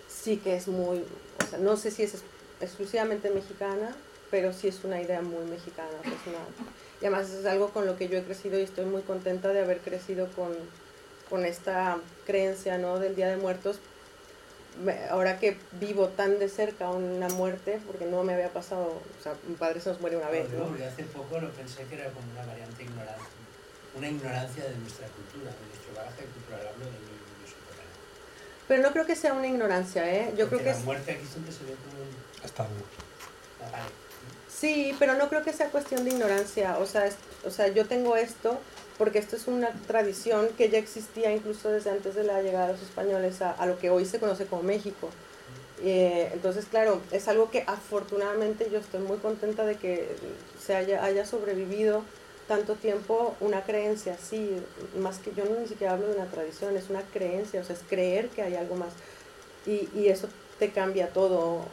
sí 0.07 0.37
que 0.37 0.55
es 0.55 0.69
muy, 0.69 0.99
o 0.99 1.47
sea, 1.49 1.59
no 1.61 1.79
sé 1.79 1.91
si 1.91 2.03
es 2.03 2.23
exclusivamente 2.61 3.31
mexicana, 3.31 3.97
pero 4.37 4.53
sí 4.53 4.69
es 4.69 4.85
una 4.85 5.01
idea 5.01 5.23
muy 5.23 5.47
mexicana. 5.47 5.97
y 7.01 7.07
además 7.07 7.31
es 7.31 7.47
algo 7.47 7.71
con 7.71 7.87
lo 7.87 7.97
que 7.97 8.07
yo 8.11 8.19
he 8.19 8.23
crecido 8.23 8.59
y 8.59 8.65
estoy 8.65 8.85
muy 8.85 9.01
contenta 9.01 9.49
de 9.49 9.61
haber 9.61 9.79
crecido 9.79 10.29
con, 10.37 10.53
con 11.31 11.47
esta 11.47 11.97
creencia 12.27 12.77
¿no? 12.77 12.99
del 12.99 13.17
Día 13.17 13.29
de 13.29 13.39
Muertos, 13.39 13.79
ahora 15.09 15.39
que 15.39 15.57
vivo 15.81 16.09
tan 16.09 16.39
de 16.39 16.51
cerca 16.51 16.91
una 16.91 17.31
muerte, 17.31 17.81
porque 17.87 18.05
no 18.05 18.25
me 18.25 18.35
había 18.35 18.51
pasado, 18.51 19.01
o 19.19 19.23
sea, 19.23 19.33
mi 19.49 19.55
padre 19.55 19.81
se 19.81 19.89
nos 19.89 20.03
muere 20.03 20.19
una 20.19 20.29
vez. 20.29 20.51
¿no? 20.51 20.67
hace 20.85 21.05
poco 21.05 21.41
lo 21.41 21.51
pensé 21.53 21.85
que 21.85 21.95
era 21.95 22.11
como 22.11 22.31
una 22.33 22.45
variante 22.45 22.83
ignorancia, 22.83 23.25
una 23.97 24.09
ignorancia 24.09 24.65
de 24.65 24.77
nuestra 24.77 25.07
cultura, 25.07 25.51
de 25.51 25.67
nuestro 25.67 25.95
bagaje 25.97 26.25
cultural, 26.27 26.61
hablo 26.75 26.85
de 26.85 26.91
mi, 26.91 27.17
Pero 28.69 28.83
no 28.83 28.93
creo 28.93 29.07
que 29.07 29.17
sea 29.17 29.33
una 29.33 29.47
ignorancia, 29.47 30.15
¿eh? 30.15 30.35
Yo 30.37 30.47
creo 30.49 30.59
que 30.59 30.73
la 30.73 30.79
muerte 30.81 31.13
aquí 31.13 31.25
siempre 31.25 31.51
se 31.55 31.65
ve 31.65 31.75
como 31.89 32.03
un... 32.03 32.45
Hasta 32.45 32.69
Sí, 34.59 34.95
pero 34.99 35.15
no 35.15 35.29
creo 35.29 35.43
que 35.43 35.53
sea 35.53 35.69
cuestión 35.71 36.05
de 36.05 36.13
ignorancia, 36.13 36.79
o 36.79 36.87
sea, 36.87 37.11
o 37.45 37.51
sea, 37.51 37.69
yo 37.69 37.87
tengo 37.87 38.17
esto 38.17 38.59
porque 38.97 39.19
esto 39.19 39.37
es 39.37 39.49
una 39.49 39.71
tradición 39.87 40.49
que 40.57 40.71
ya 40.71 40.79
existía 40.79 41.31
incluso 41.31 41.69
desde 41.71 41.91
antes 41.91 42.15
de 42.15 42.25
la 42.25 42.41
llegada 42.41 42.69
de 42.69 42.73
los 42.73 42.83
españoles 42.83 43.43
a, 43.43 43.67
lo 43.67 43.79
que 43.79 43.91
hoy 43.91 44.07
se 44.07 44.19
conoce 44.19 44.47
como 44.47 44.63
México. 44.63 45.11
Eh, 45.83 46.31
entonces, 46.33 46.65
claro, 46.65 47.03
es 47.13 47.29
algo 47.29 47.51
que 47.51 47.65
afortunadamente 47.67 48.71
yo 48.73 48.79
estoy 48.79 49.01
muy 49.01 49.19
contenta 49.19 49.67
de 49.67 49.77
que 49.77 50.17
se 50.59 50.75
haya, 50.75 51.05
haya 51.05 51.27
sobrevivido 51.27 52.03
tanto 52.49 52.77
tiempo 52.77 53.37
una 53.41 53.63
creencia 53.63 54.15
así, 54.15 54.57
más 54.99 55.19
que 55.19 55.35
yo 55.35 55.45
no 55.45 55.61
ni 55.61 55.69
siquiera 55.69 55.93
hablo 55.93 56.09
de 56.09 56.15
una 56.15 56.31
tradición, 56.31 56.77
es 56.79 56.89
una 56.89 57.03
creencia, 57.03 57.61
o 57.61 57.65
sea, 57.65 57.77
es 57.77 57.83
creer 57.87 58.29
que 58.31 58.41
hay 58.41 58.55
algo 58.55 58.77
más. 58.77 58.95
Y, 59.67 59.91
y 59.95 60.09
eso 60.09 60.29
te 60.59 60.71
cambia 60.71 61.11
todo. 61.11 61.67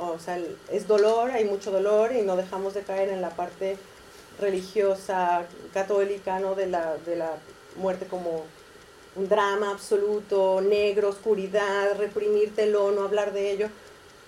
O 0.00 0.18
sea, 0.18 0.38
es 0.70 0.86
dolor, 0.86 1.30
hay 1.30 1.44
mucho 1.44 1.70
dolor 1.70 2.12
y 2.12 2.22
no 2.22 2.36
dejamos 2.36 2.74
de 2.74 2.82
caer 2.82 3.08
en 3.08 3.20
la 3.20 3.30
parte 3.30 3.76
religiosa 4.40 5.44
católica, 5.72 6.38
¿no? 6.38 6.54
De 6.54 6.66
la, 6.66 6.96
de 6.98 7.16
la 7.16 7.32
muerte 7.76 8.06
como 8.06 8.44
un 9.16 9.28
drama 9.28 9.70
absoluto, 9.70 10.60
negro, 10.60 11.08
oscuridad, 11.08 11.96
reprimírtelo, 11.98 12.92
no 12.92 13.02
hablar 13.02 13.32
de 13.32 13.50
ello, 13.50 13.68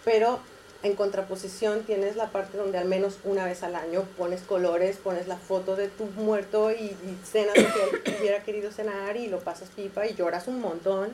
pero 0.04 0.40
en 0.82 0.94
contraposición 0.94 1.82
tienes 1.82 2.16
la 2.16 2.30
parte 2.30 2.56
donde 2.56 2.78
al 2.78 2.86
menos 2.86 3.18
una 3.24 3.44
vez 3.44 3.62
al 3.62 3.76
año 3.76 4.04
pones 4.16 4.40
colores, 4.40 4.96
pones 4.96 5.28
la 5.28 5.36
foto 5.36 5.76
de 5.76 5.88
tu 5.88 6.06
muerto 6.06 6.70
y, 6.72 6.96
cenas 7.24 7.56
lo 7.56 7.72
que 7.72 8.10
él 8.10 8.16
hubiera 8.20 8.42
querido 8.42 8.72
cenar 8.72 9.16
y 9.16 9.28
lo 9.28 9.40
pasas 9.40 9.68
pipa 9.68 10.06
y 10.06 10.14
lloras 10.14 10.48
un 10.48 10.60
montón 10.60 11.10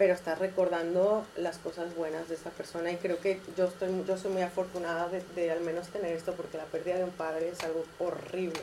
pero 0.00 0.14
estás 0.14 0.38
recordando 0.38 1.26
las 1.36 1.58
cosas 1.58 1.94
buenas 1.94 2.26
de 2.30 2.34
esa 2.34 2.48
persona 2.48 2.90
y 2.90 2.96
creo 2.96 3.20
que 3.20 3.38
yo, 3.54 3.66
estoy, 3.66 3.90
yo 4.08 4.16
soy 4.16 4.30
muy 4.32 4.40
afortunada 4.40 5.10
de, 5.10 5.50
al 5.50 5.60
menos 5.60 5.88
tener 5.88 6.16
esto 6.16 6.32
porque 6.32 6.56
la 6.56 6.64
pérdida 6.64 6.96
de 6.96 7.04
un 7.04 7.10
padre 7.10 7.50
es 7.50 7.60
algo 7.60 7.84
horrible, 7.98 8.62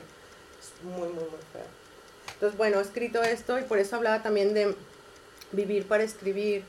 es 0.60 0.84
muy, 0.84 1.10
muy, 1.10 1.26
muy 1.26 1.40
feo. 1.54 1.68
Entonces, 2.34 2.58
bueno, 2.58 2.80
he 2.80 2.82
escrito 2.82 3.22
esto 3.22 3.60
y 3.60 3.62
por 3.62 3.78
eso 3.78 3.98
hablaba 3.98 4.24
también 4.24 4.56
de 4.56 4.74
vivir 5.52 5.88
para 5.88 6.04
escribir, 6.04 6.64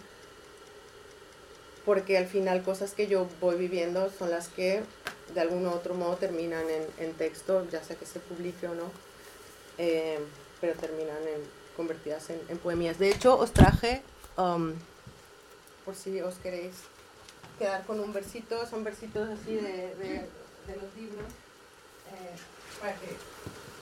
porque 1.87 2.19
al 2.19 2.27
final 2.27 2.63
cosas 2.63 2.93
que 2.93 3.07
yo 3.07 3.27
voy 3.41 3.57
viviendo 3.57 4.11
son 4.19 4.29
las 4.29 4.49
que 4.49 4.83
de 5.33 5.41
algún 5.41 5.67
u 5.67 5.71
otro 5.71 5.95
modo 5.95 6.17
terminan 6.17 6.67
en, 6.99 7.15
texto, 7.15 7.67
ya 7.71 7.83
sea 7.83 7.97
que 7.97 8.05
se 8.05 8.21
publique 8.21 8.69
o 8.69 8.75
no, 8.75 8.93
eh, 9.79 10.19
pero 10.61 10.75
terminan 10.75 11.23
en, 11.27 11.41
convertidas 11.75 12.29
en, 12.29 12.39
en 12.51 12.59
poemías. 12.59 12.99
De 12.99 13.09
hecho, 13.09 13.39
os 13.39 13.53
traje 13.53 14.03
Um, 14.39 14.75
por 15.85 15.97
si 15.97 16.21
os 16.21 16.37
queréis 16.37 16.75
quedar 17.59 17.85
con 17.85 17.99
un 17.99 18.13
versito, 18.13 18.65
son 18.71 18.85
versitos 18.85 19.29
así 19.29 19.57
de, 19.57 19.97
de, 19.97 20.77
los 20.77 20.95
libros, 20.95 21.27
eh, 22.07 22.37
para 22.81 22.95
que 22.95 23.17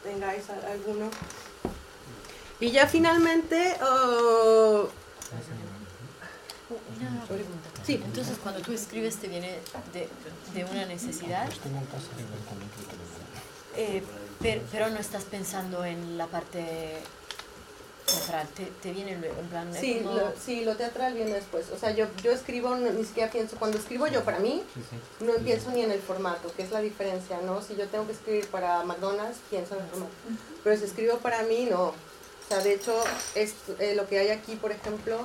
tengáis 0.03 0.49
alguno. 0.49 1.11
Y 2.59 2.71
ya 2.71 2.87
finalmente... 2.87 3.77
Uh, 3.83 4.89
una 6.69 7.25
pregunta. 7.27 7.69
Sí. 7.85 8.01
Entonces, 8.03 8.39
cuando 8.43 8.63
tú 8.63 8.73
escribes, 8.73 9.17
¿te 9.17 9.29
viene 9.29 9.59
de, 9.93 10.09
de 10.55 10.65
una 10.65 10.87
necesidad? 10.87 11.51
Eh, 13.77 14.03
pero, 14.41 14.63
pero 14.73 14.89
no 14.89 14.99
estás 14.99 15.25
pensando 15.25 15.85
en 15.85 16.17
la 16.17 16.27
parte 16.29 17.03
teatral, 18.07 18.49
te, 18.49 18.65
te 18.83 18.93
viene 18.93 19.13
en 19.13 19.49
plan... 19.49 19.73
Sí, 19.75 20.01
lo, 20.01 20.33
sí, 20.43 20.65
lo 20.65 20.77
teatral 20.77 21.15
viene 21.15 21.33
después. 21.33 21.67
O 21.71 21.79
sea, 21.79 21.91
yo, 21.91 22.07
yo 22.23 22.31
escribo, 22.31 22.75
ni 22.77 23.05
siquiera 23.05 23.31
pienso, 23.31 23.57
cuando 23.57 23.79
escribo 23.79 24.07
yo 24.07 24.25
para 24.25 24.39
mí, 24.39 24.63
no 25.21 25.33
pienso 25.45 25.71
ni 25.71 25.83
en 25.83 25.91
el 25.91 26.01
formato, 26.01 26.53
que 26.55 26.63
es 26.63 26.71
la 26.71 26.81
diferencia, 26.81 27.41
¿no? 27.43 27.61
Si 27.63 27.75
yo 27.77 27.89
tengo 27.89 28.07
que 28.07 28.13
escribir 28.13 28.47
para 28.49 28.83
McDonald's, 28.85 29.39
pienso 29.51 29.75
en 29.75 29.83
el 29.83 29.89
formato. 29.89 30.13
Pero 30.63 30.77
si 30.77 30.85
escribo 30.85 31.19
para 31.19 31.43
mí, 31.43 31.67
no. 31.71 31.89
O 31.89 32.49
sea, 32.49 32.61
de 32.61 32.75
hecho, 32.75 32.95
es, 33.35 33.55
eh, 33.81 33.95
lo 33.97 34.09
que 34.09 34.21
hay 34.21 34.29
aquí, 34.29 34.55
por 34.55 34.71
ejemplo, 34.71 35.19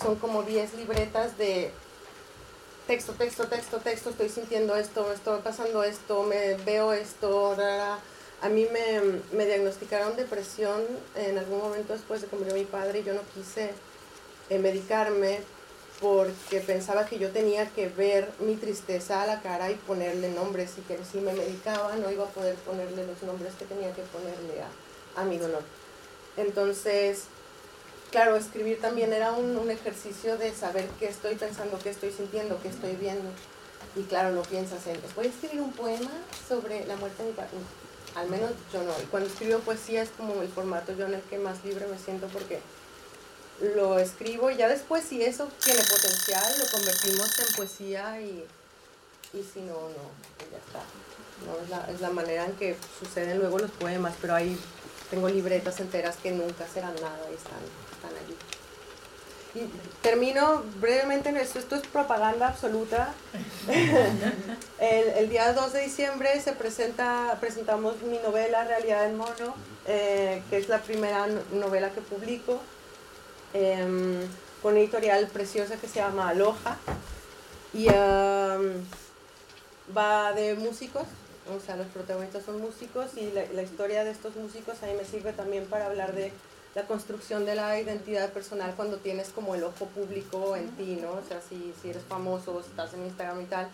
son 0.00 0.16
como 0.16 0.42
10 0.42 0.74
libretas 0.74 1.38
de 1.38 1.72
texto, 2.86 3.12
texto, 3.14 3.46
texto, 3.48 3.78
texto, 3.78 4.10
estoy 4.10 4.28
sintiendo 4.28 4.76
esto, 4.76 5.10
estoy 5.12 5.40
pasando 5.40 5.82
esto, 5.82 6.22
me 6.24 6.54
veo 6.56 6.92
esto, 6.92 7.54
rara 7.54 7.98
a 8.40 8.48
mí 8.48 8.66
me, 9.32 9.44
diagnosticaron 9.44 10.16
depresión 10.16 10.82
en 11.16 11.38
algún 11.38 11.58
momento 11.58 11.92
después 11.92 12.20
de 12.20 12.28
que 12.28 12.36
murió 12.36 12.54
mi 12.54 12.64
padre 12.64 13.00
y 13.00 13.04
yo 13.04 13.14
no 13.14 13.22
quise 13.34 13.72
eh, 14.48 14.58
medicarme 14.58 15.40
porque 16.00 16.60
pensaba 16.60 17.04
que 17.06 17.18
yo 17.18 17.30
tenía 17.30 17.68
que 17.70 17.88
ver 17.88 18.30
mi 18.38 18.54
tristeza 18.54 19.22
a 19.22 19.26
la 19.26 19.40
cara 19.42 19.70
y 19.72 19.74
ponerle 19.74 20.30
nombres 20.30 20.74
y 20.78 20.82
que 20.82 20.98
si 21.04 21.18
me 21.18 21.32
medicaba 21.32 21.96
no 21.96 22.10
iba 22.12 22.24
a 22.24 22.28
poder 22.28 22.54
ponerle 22.56 23.04
los 23.04 23.20
nombres 23.24 23.54
que 23.58 23.64
tenía 23.64 23.92
que 23.92 24.02
ponerle 24.02 24.62
a, 25.16 25.24
mi 25.24 25.38
dolor. 25.38 25.62
Entonces, 26.36 27.24
claro, 28.12 28.36
escribir 28.36 28.80
también 28.80 29.12
era 29.12 29.32
un, 29.32 29.68
ejercicio 29.68 30.38
de 30.38 30.54
saber 30.54 30.86
qué 31.00 31.06
estoy 31.08 31.34
pensando, 31.34 31.76
qué 31.82 31.90
estoy 31.90 32.12
sintiendo, 32.12 32.60
qué 32.62 32.68
estoy 32.68 32.94
viendo. 32.94 33.28
Y 33.96 34.02
claro, 34.02 34.30
no 34.30 34.42
piensas 34.42 34.86
en, 34.86 35.00
voy 35.16 35.26
a 35.26 35.28
escribir 35.30 35.60
un 35.60 35.72
poema 35.72 36.12
sobre 36.48 36.86
la 36.86 36.94
muerte 36.94 37.24
de 37.24 37.30
mi 37.30 37.34
padre 37.34 37.58
al 38.20 38.28
menos 38.30 38.50
yo 38.72 38.82
no. 38.82 38.92
Cuando 39.10 39.28
escribo 39.28 39.58
poesía 39.60 40.02
es 40.02 40.10
como 40.10 40.42
el 40.42 40.48
formato 40.48 40.92
yo 40.92 41.06
en 41.06 41.14
el 41.14 41.22
que 41.22 41.38
más 41.38 41.64
libre 41.64 41.86
me 41.86 41.98
siento 41.98 42.26
porque 42.28 42.60
lo 43.74 43.98
escribo 43.98 44.50
y 44.50 44.56
ya 44.56 44.68
después 44.68 45.04
si 45.04 45.22
eso 45.22 45.48
tiene 45.64 45.80
potencial 45.82 46.54
lo 46.58 46.66
convertimos 46.70 47.38
en 47.38 47.54
poesía 47.56 48.20
y, 48.20 48.44
y 49.34 49.42
si 49.42 49.60
no, 49.60 49.74
no, 49.74 50.04
ya 50.50 50.58
está. 50.58 50.82
No, 51.46 51.62
es, 51.62 51.70
la, 51.70 51.90
es 51.92 52.00
la 52.00 52.10
manera 52.10 52.46
en 52.46 52.52
que 52.54 52.76
suceden 52.98 53.38
luego 53.38 53.58
los 53.58 53.70
poemas, 53.70 54.14
pero 54.20 54.34
ahí 54.34 54.58
tengo 55.10 55.28
libretas 55.28 55.80
enteras 55.80 56.16
que 56.16 56.32
nunca 56.32 56.66
serán 56.66 56.94
nada 56.96 57.30
y 57.30 57.34
están, 57.34 57.60
están 57.92 58.24
allí. 58.24 58.36
Y 59.54 59.60
termino 60.02 60.62
brevemente 60.78 61.30
en 61.30 61.38
esto, 61.38 61.58
esto 61.58 61.76
es 61.76 61.86
propaganda 61.86 62.48
absoluta. 62.48 63.14
el, 64.78 65.28
día 65.30 65.52
2 65.52 65.72
de 65.72 65.80
diciembre 65.82 66.38
se 66.40 66.52
presenta, 66.52 67.36
presentamos 67.40 68.02
mi 68.02 68.18
novela 68.18 68.64
Realidad 68.64 69.06
en 69.06 69.16
Mono, 69.16 69.54
eh, 69.86 70.42
que 70.50 70.58
es 70.58 70.68
la 70.68 70.82
primera 70.82 71.26
novela 71.52 71.90
que 71.90 72.02
publico, 72.02 72.60
em, 73.54 74.20
con 74.60 74.72
una 74.72 74.80
editorial 74.80 75.26
preciosa 75.28 75.76
que 75.76 75.88
se 75.88 76.00
llama 76.00 76.28
Aloha. 76.28 76.76
Y 77.72 77.88
em, 77.88 78.84
va 79.96 80.32
de 80.32 80.54
músicos, 80.56 81.04
O 81.50 81.60
sea, 81.64 81.76
los 81.76 81.86
protagonistas 81.86 82.44
son 82.44 82.60
músicos 82.60 83.16
y 83.16 83.30
la, 83.30 83.42
la 83.54 83.62
historia 83.62 84.04
de 84.04 84.10
estos 84.10 84.36
músicos 84.36 84.82
a 84.82 84.86
mí 84.86 84.92
me 84.92 85.06
sirve 85.06 85.32
también 85.32 85.64
para 85.64 85.86
hablar 85.86 86.12
de 86.12 86.30
la 86.74 86.86
construcción 86.86 87.44
de 87.44 87.54
la 87.54 87.78
identidad 87.78 88.30
personal 88.32 88.74
cuando 88.76 88.98
tienes 88.98 89.30
como 89.30 89.54
el 89.54 89.64
ojo 89.64 89.86
público 89.86 90.56
en 90.56 90.68
ti, 90.76 90.98
¿no? 91.00 91.12
O 91.12 91.22
sea, 91.26 91.40
si, 91.40 91.72
si 91.80 91.90
eres 91.90 92.02
famoso, 92.02 92.62
si 92.62 92.70
estás 92.70 92.94
en 92.94 93.04
Instagram 93.04 93.42
y 93.42 93.46
tal, 93.46 93.68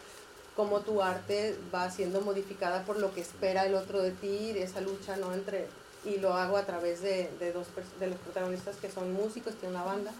cómo 0.56 0.80
tu 0.80 1.02
arte 1.02 1.56
va 1.74 1.90
siendo 1.90 2.20
modificada 2.20 2.84
por 2.84 2.98
lo 2.98 3.12
que 3.12 3.20
espera 3.20 3.66
el 3.66 3.74
otro 3.74 4.00
de 4.00 4.12
ti, 4.12 4.52
de 4.52 4.62
esa 4.62 4.80
lucha, 4.80 5.16
¿no? 5.16 5.32
Entre, 5.32 5.66
y 6.04 6.18
lo 6.18 6.34
hago 6.34 6.56
a 6.56 6.64
través 6.64 7.00
de, 7.02 7.30
de 7.38 7.52
dos 7.52 7.66
de 7.98 8.06
los 8.06 8.18
protagonistas 8.18 8.76
que 8.76 8.90
son 8.90 9.12
músicos, 9.12 9.54
tienen 9.54 9.76
una 9.76 9.84
banda 9.84 10.12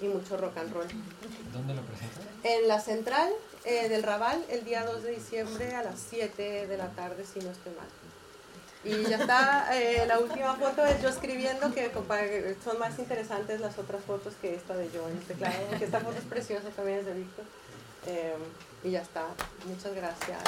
y 0.00 0.06
mucho 0.06 0.36
rock 0.36 0.56
and 0.58 0.72
roll. 0.72 0.86
¿Dónde 1.52 1.74
lo 1.74 1.82
presentas? 1.82 2.24
En 2.42 2.68
la 2.68 2.80
central 2.80 3.30
eh, 3.64 3.88
del 3.88 4.02
Raval, 4.02 4.44
el 4.48 4.64
día 4.64 4.84
2 4.84 5.02
de 5.02 5.10
diciembre 5.12 5.74
a 5.74 5.82
las 5.82 6.00
7 6.08 6.66
de 6.66 6.76
la 6.76 6.88
tarde, 6.88 7.24
si 7.24 7.40
no 7.40 7.50
estoy 7.50 7.72
mal. 7.74 7.86
Y 8.82 9.02
ya 9.04 9.18
está, 9.18 9.68
eh, 9.76 10.04
la 10.06 10.18
última 10.18 10.54
foto 10.54 10.84
es 10.86 11.02
yo 11.02 11.10
escribiendo, 11.10 11.72
que 11.74 11.90
son 12.64 12.78
más 12.78 12.98
interesantes 12.98 13.60
las 13.60 13.78
otras 13.78 14.02
fotos 14.04 14.32
que 14.40 14.54
esta 14.54 14.74
de 14.74 14.90
yo 14.90 15.06
en 15.08 15.18
este 15.18 15.34
claro, 15.34 15.56
que 15.78 15.84
esta 15.84 16.00
foto 16.00 16.16
es 16.18 16.24
preciosa 16.24 16.68
también 16.70 17.00
es 17.00 17.06
de 17.06 17.14
Víctor. 17.14 17.44
Eh, 18.06 18.36
y 18.82 18.90
ya 18.92 19.02
está, 19.02 19.26
muchas 19.66 19.94
gracias. 19.94 20.38